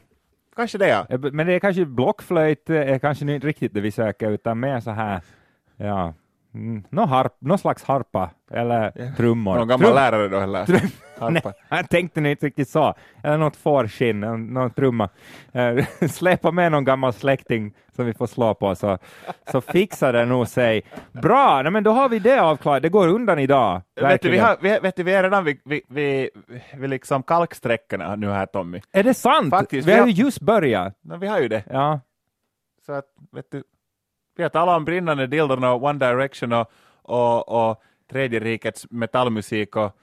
Kanske 0.56 0.78
det 0.78 0.88
ja. 0.88 1.06
Eh, 1.10 1.20
Men 1.20 1.48
det 1.48 1.54
är 1.54 1.60
kanske 1.60 1.86
blockflöjt, 1.86 2.70
eh, 2.70 2.76
är 2.76 3.00
kanske 3.00 3.32
inte 3.32 3.48
riktigt 3.48 3.74
det 3.74 3.82
vi 3.82 3.92
söker, 3.92 4.32
utan 4.32 4.60
mer 4.60 4.80
så 4.80 4.92
här, 4.92 5.22
ja, 5.78 6.14
mm, 6.54 6.84
harp, 7.10 7.34
någon 7.40 7.58
slags 7.58 7.84
harpa 7.84 8.30
eller 8.52 9.16
trummor. 9.16 9.56
Någon 9.56 9.68
gammal 9.68 9.88
Trum- 9.88 9.96
lärare 9.96 10.28
då 10.28 10.38
eller? 10.40 10.66
Nej, 10.68 10.92
Harpa. 11.20 11.54
jag 11.70 11.90
tänkte 11.90 12.22
nu 12.22 12.32
inte 12.32 12.46
riktigt 12.46 12.70
så. 12.70 12.94
Eller 13.24 13.38
något 13.38 13.56
fårskinn, 13.56 14.20
någon, 14.20 14.70
trumma. 14.72 15.10
Eh, 15.52 15.86
släpa 16.10 16.52
med 16.52 16.72
någon 16.72 16.84
gammal 16.86 17.14
släkting 17.14 17.74
som 17.96 18.06
vi 18.06 18.14
får 18.14 18.28
slå 18.28 18.54
på 18.54 18.76
så, 18.76 18.98
så 19.52 19.62
fixar 19.62 20.14
det 20.14 20.26
nog 20.26 20.48
sig. 20.48 20.82
Bra, 21.12 21.62
nej, 21.62 21.72
men 21.72 21.84
då 21.84 21.92
har 21.92 22.10
vi 22.10 22.20
det 22.20 22.40
avklarat. 22.42 22.82
Det 22.84 22.90
går 22.90 23.08
undan 23.08 23.40
idag. 23.40 23.82
Vet 24.02 24.22
du, 24.22 24.30
vi, 24.30 24.38
har, 24.38 24.58
vi, 24.62 24.80
vet 24.80 24.96
du, 24.96 25.04
vi 25.04 25.14
är 25.14 25.24
redan 25.24 25.44
vid, 25.44 25.60
vid, 25.66 25.82
vid, 25.90 26.30
vid 26.78 26.90
liksom 26.90 27.24
kalksträckorna 27.24 28.16
nu 28.16 28.30
här 28.30 28.46
Tommy. 28.46 28.82
Är 28.92 29.04
det 29.04 29.14
sant? 29.14 29.50
Faktiskt, 29.50 29.88
vi 29.88 29.92
vi 29.92 29.98
har 29.98 30.00
har- 30.06 30.08
ju 30.08 30.24
just 30.24 30.42
börjat. 30.42 31.00
No, 31.04 31.18
vi 31.18 31.28
har 31.28 31.40
ju 31.40 31.48
det. 31.48 31.64
Ja. 31.70 32.00
Så 32.86 32.94
att, 32.94 33.06
vet 33.32 33.52
du, 33.52 33.64
vi 34.38 34.44
har 34.44 34.50
talat 34.50 34.78
om 34.78 34.86
brinnande 34.86 35.28
dildon 35.28 35.64
och 35.64 35.84
One 35.84 36.00
Direction 36.00 36.54
och, 36.54 36.72
och, 37.02 37.70
och 37.70 37.84
Tredje 38.12 38.40
rikets 38.40 38.86
metallmusik 38.90 39.76
och 39.76 39.98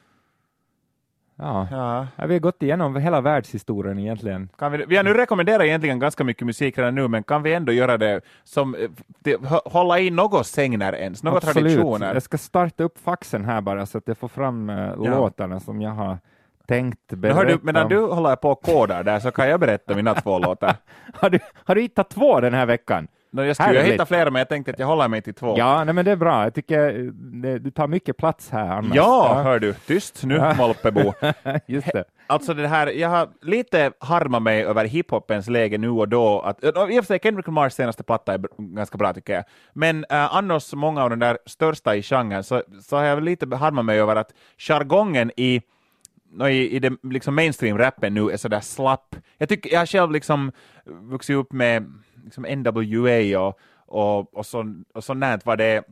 Ja. 1.37 1.69
ja, 1.71 2.07
Ja, 2.17 2.27
vi 2.27 2.35
har 2.35 2.41
gått 2.41 2.63
igenom 2.63 2.97
hela 2.97 3.21
världshistorien 3.21 3.99
egentligen. 3.99 4.49
kan 4.59 4.73
vi, 4.73 4.85
vi 4.89 4.97
har 4.97 5.05
nu 5.05 5.15
rekommenderat 5.15 5.65
egentligen 5.65 5.99
ganska 5.99 6.25
mycket 6.25 6.47
musik 6.47 6.79
redan 6.79 6.95
nu, 6.95 7.09
men 7.09 7.23
kan 7.23 7.43
vi 7.43 7.55
ändå 7.55 7.73
göra 7.73 7.99
det 7.99 8.21
som, 8.45 8.75
eh, 8.75 8.91
det, 9.19 9.41
hålla 9.65 9.99
i 10.01 10.11
något 10.11 10.47
sängner 10.47 10.95
ens, 10.95 11.23
några 11.23 11.41
traditioner? 11.41 12.15
Jag 12.15 12.23
ska 12.23 12.39
starta 12.39 12.85
upp 12.85 12.99
faxen 12.99 13.45
här 13.45 13.61
bara 13.61 13.87
så 13.87 13.99
att 13.99 14.09
jag 14.09 14.19
får 14.19 14.29
fram 14.29 14.71
uh, 14.71 15.11
låtarna 15.11 15.61
som 15.61 15.81
jag 15.81 15.91
har 15.91 16.19
tänkt 16.67 17.13
berätta 17.13 17.39
hör 17.39 17.45
du, 17.45 17.59
medan 17.63 17.89
du 17.89 18.01
håller 18.01 18.37
på 18.37 18.51
och 18.51 18.63
kodar 18.63 19.03
där 19.03 19.21
så 19.21 19.31
kan 19.31 19.49
jag 19.49 19.61
berätta 19.61 19.95
mina 19.95 20.15
två 20.15 20.39
låtar. 20.39 20.77
Har 21.15 21.31
du, 21.31 21.39
har 21.55 21.75
du 21.75 21.81
hittat 21.81 22.11
två 22.11 22.41
den 22.41 22.55
här 22.55 22.67
veckan? 22.67 23.09
No, 23.35 23.43
jag 23.45 23.57
skulle 23.57 23.83
hitta 23.83 24.07
flera, 24.07 24.31
men 24.31 24.41
jag 24.41 24.49
tänkte 24.49 24.73
att 24.73 24.79
jag 24.79 24.87
håller 24.87 25.09
mig 25.09 25.23
till 25.23 25.35
två. 25.35 25.55
Ja, 25.59 25.85
nej, 25.85 25.95
men 25.95 26.05
det 26.05 26.11
är 26.11 26.17
bra. 26.17 26.43
Jag 26.43 26.55
tycker 26.55 26.99
eh, 26.99 27.05
det, 27.13 27.59
du 27.59 27.71
tar 27.71 27.89
mycket 27.89 28.17
plats 28.17 28.51
här 28.51 28.69
annars. 28.69 28.97
Ja, 28.97 29.41
hör 29.45 29.59
du, 29.59 29.75
tyst 29.87 30.25
nu 30.25 30.35
Ja. 30.35 30.55
Molpebo. 30.55 31.13
Just 31.67 31.93
det. 31.93 32.05
Alltså 32.27 32.55
det 32.55 32.69
här, 32.69 32.87
jag 32.87 33.09
har 33.09 33.29
lite 33.43 33.93
harmat 34.01 34.43
mig 34.43 34.65
över 34.65 34.85
hiphopens 34.85 35.49
läge 35.49 35.79
nu 35.79 35.89
och 35.89 36.09
då. 36.09 36.41
Att, 36.41 36.65
äh, 36.65 36.71
I 36.71 36.73
och 36.73 36.89
för 36.89 37.03
sig, 37.03 37.19
Kendrick 37.23 37.47
Lamars 37.47 37.73
senaste 37.73 38.03
platta 38.03 38.35
är 38.35 38.41
ganska 38.59 38.99
bra 38.99 39.13
tycker 39.13 39.33
jag. 39.33 39.45
Men 39.73 40.05
äh, 40.11 40.37
annars 40.37 40.75
många 40.75 41.03
av 41.03 41.11
de 41.11 41.19
där 41.19 41.39
största 41.47 41.97
i 41.97 42.03
genren 42.03 42.45
så, 42.45 42.63
så 42.83 42.97
har 42.97 43.05
jag 43.05 43.23
lite 43.23 43.57
harmat 43.57 43.85
mig 43.85 44.01
över 44.01 44.17
att 44.17 44.31
jargongen 44.59 45.31
i 45.37 45.63
i, 46.49 46.77
i 46.77 46.79
den 46.79 46.99
liksom 47.03 47.39
mainstream-rappen 47.39 48.15
nu 48.15 48.31
är 48.31 48.37
sådär 48.37 48.61
slapp. 48.61 49.17
Jag 49.39 49.49
tycker 49.49 49.73
jag 49.73 49.81
har 49.81 49.87
själv 49.87 50.13
liksom 50.13 50.53
vuxit 50.87 51.37
upp 51.37 51.53
med 51.53 51.93
liksom 52.25 52.45
NWA 52.45 53.41
och, 53.41 53.59
och, 53.87 54.37
och, 54.37 54.47
så, 54.47 54.83
och 54.95 55.05
sånt 55.05 55.47
vad 55.47 55.59
det. 55.59 55.85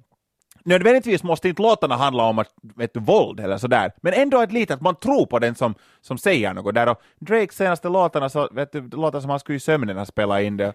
Nödvändigtvis 0.65 1.23
måste 1.23 1.49
inte 1.49 1.63
låtarna 1.63 1.97
handla 1.97 2.25
om 2.25 2.39
att, 2.39 2.49
vet 2.77 2.95
du, 2.95 3.01
våld 3.01 3.41
eller 3.41 3.59
sådär, 3.59 3.93
men 4.01 4.13
ändå 4.13 4.41
ett 4.41 4.53
litet 4.53 4.75
att 4.75 4.81
man 4.81 4.95
tror 4.95 5.27
på 5.27 5.39
den 5.39 5.55
som, 5.55 5.75
som 6.01 6.19
säger 6.19 6.55
något 6.55 6.75
där. 6.75 6.89
Och 6.89 7.01
Drakes 7.19 7.57
senaste 7.57 7.89
låtarna, 7.89 8.29
så, 8.29 8.49
vet 8.53 8.73
du, 8.73 8.89
låtar 8.89 9.21
som 9.21 9.31
han 9.31 9.41
skulle 9.41 9.57
i 9.57 9.61
sömnen 9.61 9.97
ha 9.97 10.05
spelat 10.05 10.43
in 10.43 10.57
det. 10.57 10.73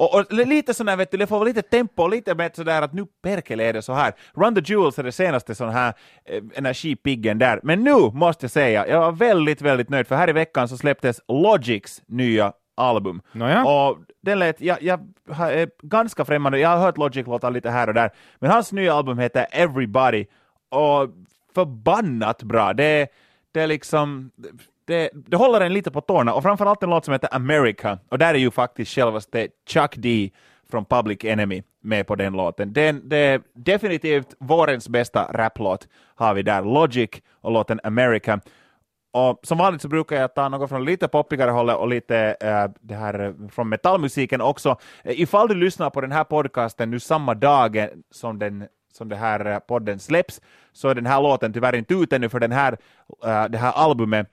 Och, 0.00 0.14
och 0.14 0.32
lite 0.32 0.74
sådär, 0.74 0.96
vet 0.96 1.10
du, 1.10 1.16
det 1.16 1.26
får 1.26 1.36
vara 1.36 1.48
lite 1.48 1.62
tempo, 1.62 2.08
lite 2.08 2.34
med 2.34 2.56
sådär 2.56 2.82
att 2.82 2.92
nu 2.92 3.06
perkele 3.22 3.64
är 3.64 3.72
det 3.72 3.82
så 3.82 3.92
här. 3.92 4.12
Run 4.34 4.54
the 4.54 4.72
Jewels 4.72 4.98
är 4.98 5.02
det 5.02 5.12
senaste 5.12 5.54
sån 5.54 5.68
här 5.68 5.94
eh, 6.24 6.42
energipiggen 6.54 7.38
där. 7.38 7.60
Men 7.62 7.84
nu 7.84 8.10
måste 8.12 8.44
jag 8.44 8.50
säga, 8.50 8.88
jag 8.88 9.00
var 9.00 9.12
väldigt, 9.12 9.62
väldigt 9.62 9.88
nöjd, 9.88 10.06
för 10.06 10.16
här 10.16 10.28
i 10.28 10.32
veckan 10.32 10.68
så 10.68 10.76
släpptes 10.76 11.20
Logics 11.28 12.02
nya 12.06 12.52
album. 12.80 13.22
Nåja. 13.32 13.64
Och 13.64 13.98
den 14.20 14.38
lät, 14.38 14.60
jag, 14.60 14.82
jag 14.82 15.00
är 15.38 15.70
ganska 15.82 16.24
främmande, 16.24 16.58
jag 16.58 16.68
har 16.68 16.78
hört 16.78 16.98
Logic-låtar 16.98 17.50
lite 17.50 17.70
här 17.70 17.88
och 17.88 17.94
där, 17.94 18.10
men 18.38 18.50
hans 18.50 18.72
nya 18.72 18.94
album 18.94 19.18
heter 19.18 19.46
Everybody, 19.52 20.26
och 20.68 21.10
förbannat 21.54 22.42
bra. 22.42 22.72
Det, 22.72 23.08
det 23.52 23.60
är 23.60 23.66
liksom, 23.66 24.30
det, 24.84 25.10
det 25.14 25.36
håller 25.36 25.60
en 25.60 25.72
lite 25.72 25.90
på 25.90 26.00
tårna, 26.00 26.34
och 26.34 26.42
framförallt 26.42 26.82
en 26.82 26.90
låt 26.90 27.04
som 27.04 27.12
heter 27.12 27.34
America, 27.34 27.98
och 28.08 28.18
där 28.18 28.34
är 28.34 28.38
ju 28.38 28.50
faktiskt 28.50 28.94
självaste 28.94 29.48
Chuck 29.68 29.94
D 29.96 30.30
från 30.70 30.84
Public 30.84 31.24
Enemy 31.24 31.62
med 31.82 32.06
på 32.06 32.16
den 32.16 32.32
låten. 32.32 32.72
Den, 32.72 33.08
det 33.08 33.16
är 33.16 33.40
definitivt 33.54 34.34
vårens 34.38 34.88
bästa 34.88 35.30
raplåt 35.32 35.88
har 36.14 36.34
vi 36.34 36.42
där, 36.42 36.62
Logic 36.62 37.10
och 37.40 37.52
låten 37.52 37.80
America. 37.84 38.40
Och 39.12 39.40
som 39.42 39.58
vanligt 39.58 39.82
så 39.82 39.88
brukar 39.88 40.16
jag 40.16 40.34
ta 40.34 40.48
något 40.48 40.68
från 40.68 40.84
lite 40.84 41.08
poppigare 41.08 41.50
hållet 41.50 41.76
och 41.76 41.88
lite 41.88 42.36
äh, 42.40 42.70
det 42.80 42.94
här 42.94 43.34
från 43.50 43.68
metallmusiken 43.68 44.40
också. 44.40 44.76
Eh, 45.04 45.20
ifall 45.20 45.48
du 45.48 45.54
lyssnar 45.54 45.90
på 45.90 46.00
den 46.00 46.12
här 46.12 46.24
podcasten 46.24 46.90
nu 46.90 47.00
samma 47.00 47.34
dag 47.34 47.88
som 48.10 48.38
den 48.38 48.66
som 48.92 49.08
det 49.08 49.16
här 49.16 49.46
eh, 49.46 49.58
podden 49.58 49.98
släpps, 49.98 50.40
så 50.72 50.88
är 50.88 50.94
den 50.94 51.06
här 51.06 51.22
låten 51.22 51.52
tyvärr 51.52 51.74
inte 51.74 51.94
ute 51.94 52.16
ännu, 52.16 52.28
för 52.28 52.40
den 52.40 52.52
här, 52.52 52.76
äh, 53.24 53.44
det 53.44 53.58
här 53.58 53.72
albumet 53.72 54.28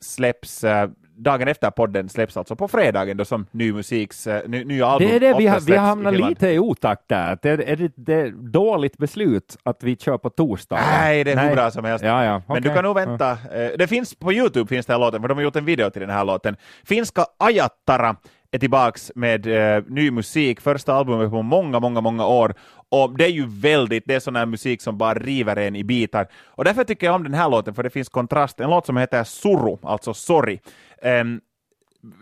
släpps 0.00 0.64
eh, 0.64 0.90
dagen 1.16 1.48
efter 1.48 1.70
podden 1.70 2.08
släpps 2.08 2.36
alltså 2.36 2.56
på 2.56 2.68
fredagen 2.68 3.16
då 3.16 3.24
som 3.24 3.46
ny 3.50 3.72
musiks, 3.72 4.26
eh, 4.26 4.48
ny, 4.48 4.64
nya 4.64 4.86
album 4.86 5.08
Det 5.08 5.16
är 5.16 5.20
det, 5.20 5.34
vi 5.38 5.46
har, 5.46 5.60
vi 5.60 5.76
har 5.76 6.14
i 6.14 6.28
lite 6.28 6.48
i 6.48 6.58
otakt 6.58 7.08
där. 7.08 7.38
Det 7.42 7.50
är, 7.50 7.58
är 7.60 7.76
det, 7.76 7.92
det 7.96 8.14
är 8.14 8.30
dåligt 8.30 8.98
beslut 8.98 9.56
att 9.62 9.82
vi 9.82 9.96
kör 9.96 10.18
på 10.18 10.30
torsdag? 10.30 10.76
Nej, 10.76 11.24
det 11.24 11.32
är 11.32 11.48
hur 11.48 11.54
bra 11.54 11.70
som 11.70 11.84
helst. 11.84 12.04
Ja, 12.04 12.24
ja, 12.24 12.42
Men 12.48 12.62
du 12.62 12.74
kan 12.74 12.84
nog 12.84 12.94
vänta. 12.94 13.30
Eh, 13.30 13.70
Det 13.78 13.86
finns 13.88 14.14
på 14.14 14.32
Youtube 14.32 14.68
finns 14.68 14.86
den 14.86 14.94
här 14.94 15.00
låten, 15.00 15.20
för 15.20 15.28
de 15.28 15.34
har 15.38 15.42
gjort 15.42 15.56
en 15.56 15.64
video 15.64 15.90
till 15.90 16.00
den 16.00 16.10
här 16.10 16.24
låten. 16.24 16.56
Finska 16.84 17.24
Ajattara 17.38 18.16
är 18.52 18.58
tillbaks 18.58 19.12
med 19.14 19.46
eh, 19.76 19.82
ny 19.86 20.10
musik, 20.10 20.60
första 20.60 20.94
albumet 20.94 21.30
på 21.30 21.42
många, 21.42 21.80
många, 21.80 22.00
många 22.00 22.26
år. 22.26 22.54
Och 22.92 23.16
det 23.16 23.24
är 23.24 23.28
ju 23.30 23.46
väldigt, 23.46 24.04
det 24.06 24.14
är 24.14 24.20
sån 24.20 24.36
här 24.36 24.46
musik 24.46 24.82
som 24.82 24.98
bara 24.98 25.14
river 25.14 25.56
en 25.56 25.76
i 25.76 25.84
bitar. 25.84 26.26
Och 26.44 26.64
därför 26.64 26.84
tycker 26.84 27.06
jag 27.06 27.14
om 27.14 27.22
den 27.22 27.34
här 27.34 27.48
låten, 27.48 27.74
för 27.74 27.82
det 27.82 27.90
finns 27.90 28.08
kontrast. 28.08 28.60
En 28.60 28.70
låt 28.70 28.86
som 28.86 28.96
heter 28.96 29.24
Suru, 29.24 29.76
alltså 29.82 30.14
Sorry. 30.14 30.60
Um, 31.02 31.40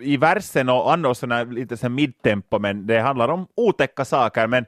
i 0.01 0.17
versen 0.17 0.69
och 0.69 0.93
annars 0.93 1.17
sån 1.17 1.33
här, 1.33 1.47
lite 1.47 1.77
sån 1.77 1.95
midtempo, 1.95 2.59
men 2.59 2.87
det 2.87 3.01
handlar 3.01 3.29
om 3.29 3.47
otäcka 3.55 4.05
saker. 4.05 4.47
Men 4.47 4.67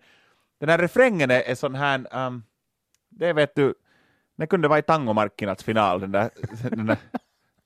den 0.61 0.69
här 0.69 0.79
refrängen 0.79 1.31
är, 1.31 1.41
är 1.41 1.55
sån 1.55 1.75
här, 1.75 2.27
um, 2.27 2.43
det 3.09 3.33
vet 3.33 3.55
du, 3.55 3.75
det 4.37 4.47
kunde 4.47 4.69
vara 4.69 4.79
i 4.79 4.83
tangomarknads 4.83 5.65
final, 5.65 6.01
den 6.01 6.13
där, 6.13 6.31
den 6.71 6.87
där 6.87 6.97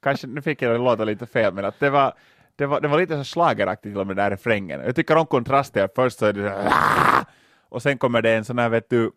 kanske, 0.03 0.27
nu 0.27 0.43
fick 0.43 0.63
jag 0.63 0.73
det 0.73 0.79
låta 0.79 1.05
lite 1.05 1.27
fel, 1.27 1.55
men 1.55 1.65
att 1.65 1.81
det 1.81 1.91
var, 1.91 2.15
det 2.57 2.67
var, 2.67 2.81
det 2.81 2.89
var 2.89 2.99
lite 2.99 3.25
så 3.25 3.25
schlageraktigt 3.25 3.93
till 3.93 4.01
och 4.01 4.07
med 4.07 4.17
den 4.17 4.25
där 4.25 4.31
refrängen. 4.31 4.81
Jag 4.81 4.97
tycker 4.97 5.17
om 5.17 5.27
kontraster, 5.27 5.89
först 5.95 6.19
så 6.19 6.27
är 6.27 6.33
det 6.33 6.51
så 6.51 6.57
här, 6.57 7.25
och 7.75 7.83
sen 7.83 7.99
kommer 7.99 8.23
det 8.23 8.35
en 8.35 8.45
sån 8.45 8.59
här, 8.59 8.69
vet 8.69 8.91
du, 8.91 9.11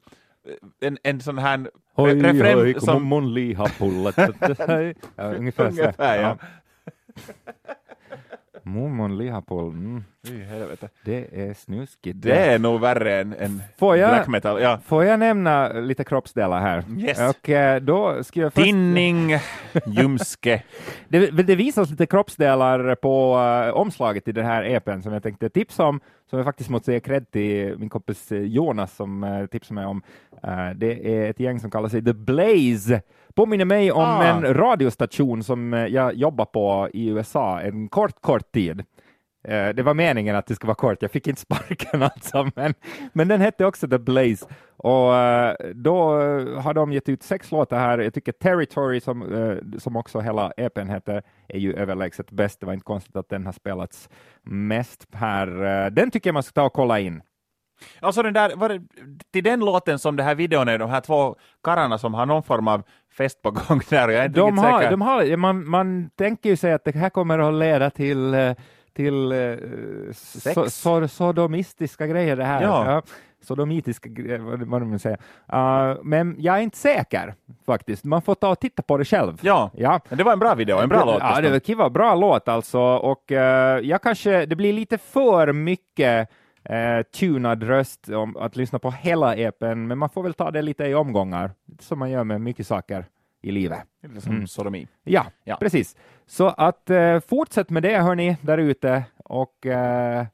en, 0.82 0.98
en 1.04 1.22
sån 1.22 1.38
här 1.38 1.70
Hoj, 1.94 2.22
refräng 2.22 2.56
hoj, 2.56 2.80
som... 2.80 3.10
mun 3.10 3.34
lihapullet. 3.34 4.16
ja, 5.16 5.24
ungefär. 5.24 5.68
Ungefär, 5.68 6.22
ja. 6.22 6.38
Mummon 8.68 9.18
lihapull, 9.18 9.74
mm, 9.74 10.04
det 11.06 11.28
är 11.42 11.54
snuskigt. 11.54 12.22
Det 12.22 12.36
är 12.40 12.60
nog 12.60 12.82
värre 12.82 13.20
än, 13.22 13.34
än 13.34 13.62
Får 13.80 13.98
jag- 13.98 14.10
black 14.10 14.28
metal. 14.28 14.62
Ja. 14.62 14.80
Får 14.86 15.04
jag 15.04 15.20
nämna 15.20 15.74
lite 15.74 16.04
kroppsdelar 16.04 16.60
här? 16.60 16.84
Yes. 17.00 17.20
Och 17.30 17.50
eh, 17.50 17.82
då 17.82 18.24
ska 18.24 18.40
jag 18.40 18.54
först... 18.54 18.66
Tinning, 18.66 19.32
ljumske. 19.86 20.64
Det, 21.08 21.32
det 21.32 21.56
visas 21.56 21.90
lite 21.90 22.06
kroppsdelar 22.06 22.96
på 22.96 23.38
eh, 23.68 23.74
omslaget 23.74 24.26
till 24.26 24.34
den 24.36 24.46
här 24.46 24.64
EPn 24.64 25.02
som 25.02 25.14
jag 25.14 25.24
tänkte 25.24 25.50
tipsa 25.50 25.86
om, 25.86 26.00
som 26.30 26.40
jag 26.40 26.46
faktiskt 26.46 26.70
måste 26.70 26.86
säga 26.86 27.00
cred 27.00 27.32
till 27.32 27.76
min 27.80 27.90
kompis 27.90 28.32
eh, 28.32 28.42
Jonas 28.42 28.96
som 28.96 29.24
uh, 29.24 29.46
tipsade 29.46 29.76
mig 29.76 29.86
om. 29.86 30.02
Eh, 30.44 30.70
det 30.76 31.16
är 31.18 31.30
ett 31.30 31.40
gäng 31.40 31.60
som 31.60 31.72
kallar 31.72 31.90
sig 31.90 32.06
The 32.06 32.14
Blaze. 32.14 33.02
Påminner 33.38 33.66
mig 33.66 33.92
om 33.92 34.04
Ah. 34.04 34.24
en 34.24 34.54
radiostation 34.54 35.44
som 35.44 35.74
eh, 35.74 35.86
jag 35.88 36.14
jobbar 36.14 36.46
på 36.46 36.90
i 36.94 37.08
USA 37.08 37.60
en 37.62 37.88
kort, 37.90 38.22
kort 38.22 38.52
tid. 38.52 38.80
Eh, 39.48 39.70
Det 39.70 39.84
var 39.84 39.94
meningen 39.94 40.36
att 40.36 40.48
det 40.48 40.56
skulle 40.56 40.68
vara 40.68 40.76
kort, 40.76 41.02
jag 41.02 41.12
fick 41.12 41.28
inte 41.28 41.42
sparken 41.48 42.04
alltså, 42.04 42.50
men, 42.56 42.74
men 43.14 43.28
den 43.28 43.42
hette 43.42 43.66
också 43.66 43.88
The 43.88 43.98
Blaze. 44.00 44.46
Och 44.78 45.16
eh, 45.16 45.56
då 45.76 46.10
har 46.60 46.74
de 46.74 46.92
gett 46.94 47.10
ut 47.10 47.24
sex 47.24 47.52
låtar 47.52 47.80
här. 47.80 47.98
Jag 48.00 48.14
tycker 48.14 48.32
Territory, 48.32 49.00
som, 49.00 49.24
som 49.78 49.96
också 49.96 50.20
hela 50.20 50.52
EPn 50.58 50.90
heter, 50.90 51.24
är 51.48 51.60
ju 51.60 51.74
överlägset 51.74 52.32
bäst. 52.32 52.60
Det 52.60 52.66
var 52.66 52.74
inte 52.74 52.84
konstigt 52.84 53.16
att 53.16 53.30
den 53.30 53.46
har 53.46 53.54
spelats 53.54 54.10
mest 54.44 55.08
här. 55.14 55.90
Den 55.90 56.12
tycker 56.12 56.28
jag 56.30 56.34
man 56.34 56.44
ska 56.44 56.52
ta 56.62 56.64
och 56.66 56.74
kolla 56.74 57.00
in. 57.00 57.22
Alltså 58.00 58.24
den 58.24 58.34
där, 58.34 58.56
var 58.56 58.70
det, 58.70 58.82
till 59.34 59.44
den 59.44 59.60
låten 59.60 60.00
som 60.00 60.16
det 60.16 60.24
här 60.24 60.36
videon 60.36 60.68
är, 60.68 60.78
de 60.78 60.90
här 60.90 61.02
två 61.02 61.36
karlarna 61.64 61.98
som 61.98 62.14
har 62.14 62.26
någon 62.26 62.44
form 62.44 62.68
av 62.68 62.84
fest 63.18 63.42
på 63.42 63.52
gång 63.52 63.82
där, 63.90 64.10
jag 64.10 64.22
är 64.22 64.26
inte 64.26 64.40
De 64.40 64.58
har, 64.58 64.80
säker. 64.80 64.92
de 64.92 65.02
har, 65.02 65.38
man, 65.38 65.70
man 65.70 66.10
tänker 66.18 66.50
ju 66.50 66.56
sig 66.56 66.74
att 66.74 66.84
det 66.84 66.96
här 66.96 67.10
kommer 67.10 67.40
att 67.40 67.54
leda 67.54 67.90
till, 67.90 68.34
eh, 68.34 68.52
till 68.96 69.32
eh, 69.32 69.56
Sex? 70.14 70.54
so, 70.56 70.70
so, 70.70 71.08
sodomistiska 71.08 72.08
grejer 72.08 72.36
det 72.36 72.46
här. 72.46 72.62
Ja. 72.62 73.02
sodomitiska 73.44 74.10
grejer, 74.10 74.40
vad, 74.40 74.82
man 74.82 75.00
säger. 75.00 75.18
Uh, 75.54 75.98
men 76.04 76.36
jag 76.40 76.58
är 76.58 76.62
inte 76.62 76.78
säker 76.78 77.36
faktiskt. 77.66 78.04
Man 78.04 78.22
får 78.22 78.36
ta 78.36 78.50
och 78.50 78.60
titta 78.60 78.82
på 78.82 78.98
det 78.98 79.06
själv. 79.06 79.38
Ja, 79.42 79.72
Ja. 79.74 80.00
men 80.10 80.18
det 80.18 80.24
var 80.24 80.34
en 80.34 80.40
bra 80.40 80.56
video, 80.56 80.78
en 80.78 80.90
bra 80.90 81.06
låt. 81.06 81.20
Ja, 81.20 81.42
det 81.42 81.50
var 81.50 81.60
kiva, 81.60 81.90
bra 81.90 82.16
låt 82.16 82.48
alltså. 82.48 82.80
Och 82.82 83.32
eh, 83.32 83.80
jag 83.80 84.02
kanske, 84.02 84.46
det 84.46 84.56
blir 84.56 84.74
lite 84.74 84.98
för 84.98 85.54
mycket 85.54 86.30
eh, 86.70 87.02
tunad 87.04 87.64
röst 87.64 88.10
om 88.10 88.38
att 88.38 88.56
lyssna 88.56 88.80
på 88.80 88.92
hela 88.92 89.36
epen, 89.36 89.88
men 89.88 89.98
man 89.98 90.10
får 90.10 90.24
väl 90.24 90.34
ta 90.34 90.52
det 90.52 90.62
lite 90.62 90.86
i 90.86 90.96
omgångar, 90.96 91.52
som 91.80 92.00
man 92.00 92.10
gör 92.10 92.24
med 92.24 92.42
mycket 92.42 92.68
saker 92.68 93.06
i 93.42 93.52
livet. 93.52 93.80
Lite 94.04 94.22
som 94.22 94.32
mm. 94.32 94.48
sodomi. 94.48 94.88
Ja, 95.04 95.26
ja, 95.44 95.58
precis. 95.60 95.96
Så 96.26 96.48
att 96.48 96.90
eh, 96.90 97.20
fortsätt 97.20 97.70
med 97.70 97.84
det 97.84 97.98
hörni 97.98 98.38
där 98.42 98.58
ute 98.58 99.04
och 99.24 99.66
eh, 99.66 100.26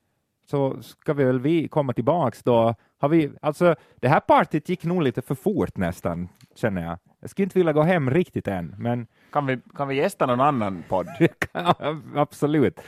så 0.45 0.81
ska 0.81 1.13
vi 1.13 1.23
väl 1.23 1.39
vi 1.39 1.67
komma 1.67 1.93
tillbaks 1.93 2.43
då. 2.43 2.75
Har 2.97 3.09
vi, 3.09 3.31
alltså, 3.41 3.75
det 3.95 4.07
här 4.07 4.19
partyt 4.19 4.69
gick 4.69 4.83
nog 4.83 5.01
lite 5.01 5.21
för 5.21 5.35
fort 5.35 5.77
nästan, 5.77 6.29
känner 6.55 6.83
jag. 6.83 6.97
Jag 7.19 7.29
skulle 7.29 7.43
inte 7.43 7.59
vilja 7.59 7.73
gå 7.73 7.81
hem 7.81 8.09
riktigt 8.09 8.47
än, 8.47 8.75
men... 8.77 9.07
Kan 9.31 9.45
vi, 9.45 9.59
kan 9.75 9.87
vi 9.87 9.95
gästa 9.95 10.25
någon 10.25 10.41
annan 10.41 10.83
podd? 10.89 11.07
absolut. 12.15 12.79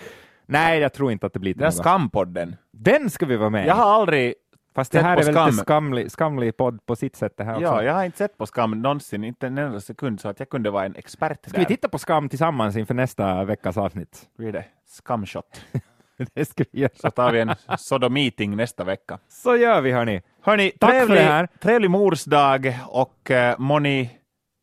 Nej, 0.47 0.79
jag 0.79 0.93
tror 0.93 1.11
inte 1.11 1.25
att 1.25 1.33
det 1.33 1.39
blir 1.39 1.53
Den 1.53 1.71
skampodden. 1.71 2.55
Den 2.71 3.09
ska 3.09 3.25
vi 3.25 3.35
vara 3.35 3.49
med 3.49 3.67
Jag 3.67 3.75
har 3.75 3.93
aldrig 3.93 4.33
Fast 4.75 4.91
det 4.91 5.01
här 5.01 5.17
är 5.17 5.23
väl 5.23 5.33
skam. 5.33 5.45
lite 5.49 5.63
skamlig, 5.63 6.11
skamlig 6.11 6.57
podd 6.57 6.85
på 6.85 6.95
sitt 6.95 7.15
sätt 7.15 7.33
det 7.37 7.43
här 7.43 7.53
också. 7.53 7.63
Ja, 7.63 7.83
jag 7.83 7.93
har 7.93 8.03
inte 8.03 8.17
sett 8.17 8.37
på 8.37 8.45
Skam 8.45 8.71
någonsin, 8.81 9.23
inte 9.23 9.47
en 9.47 9.57
enda 9.57 9.81
sekund, 9.81 10.19
så 10.19 10.29
att 10.29 10.39
jag 10.39 10.49
kunde 10.49 10.71
vara 10.71 10.85
en 10.85 10.95
expert 10.95 11.39
Ska 11.43 11.51
där. 11.51 11.59
vi 11.59 11.65
titta 11.65 11.89
på 11.89 11.97
Skam 11.97 12.29
tillsammans 12.29 12.77
inför 12.77 12.93
nästa 12.93 13.43
veckas 13.43 13.77
avsnitt? 13.77 14.29
Blir 14.37 14.51
det 14.51 14.65
Skamshot? 14.87 15.61
det 16.33 16.45
ska 16.45 16.63
vi 16.71 16.79
göra. 16.79 16.91
Så 16.95 17.11
tar 17.11 17.31
vi 17.31 17.39
en 17.39 17.51
sodomeeting 17.77 18.55
nästa 18.55 18.83
vecka. 18.83 19.19
Så 19.29 19.55
gör 19.55 19.81
vi 19.81 19.91
hörni. 19.91 20.21
Hörni, 20.41 20.71
Tack 20.71 20.89
trevlig, 20.91 21.07
för 21.17 21.23
det 21.23 21.31
här. 21.31 21.47
trevlig 21.61 21.89
morsdag 21.91 22.79
och 22.87 23.31
uh, 23.31 23.59
Moni 23.59 24.09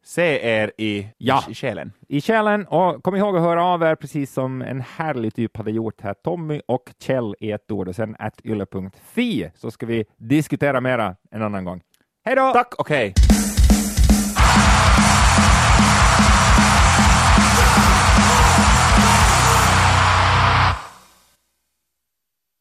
se 0.05 0.39
er 0.43 0.73
i, 0.79 1.09
ja. 1.19 1.45
i 1.49 1.55
själen. 1.55 1.93
I 2.09 2.21
själen, 2.21 2.67
och 2.67 3.03
kom 3.03 3.17
ihåg 3.17 3.37
att 3.37 3.43
höra 3.43 3.65
av 3.65 3.83
er 3.83 3.95
precis 3.95 4.33
som 4.33 4.63
en 4.63 4.81
härlig 4.81 5.35
typ 5.35 5.57
hade 5.57 5.71
gjort 5.71 6.01
här, 6.01 6.15
Tommy 6.15 6.61
och 6.67 6.91
Kjell 7.01 7.35
i 7.41 7.53
ett 7.53 7.71
ord 7.71 7.89
och 7.89 7.97
sen 7.97 8.17
at 8.19 8.41
yle.fi 8.45 9.51
så 9.55 9.71
ska 9.71 9.87
vi 9.87 10.05
diskutera 10.17 10.81
mera 10.81 11.17
en 11.31 11.43
annan 11.43 11.65
gång. 11.65 11.81
Hej 12.25 12.37
då! 12.37 12.53
Tack, 12.53 12.75
okej. 12.79 13.11
Okay. 13.11 13.32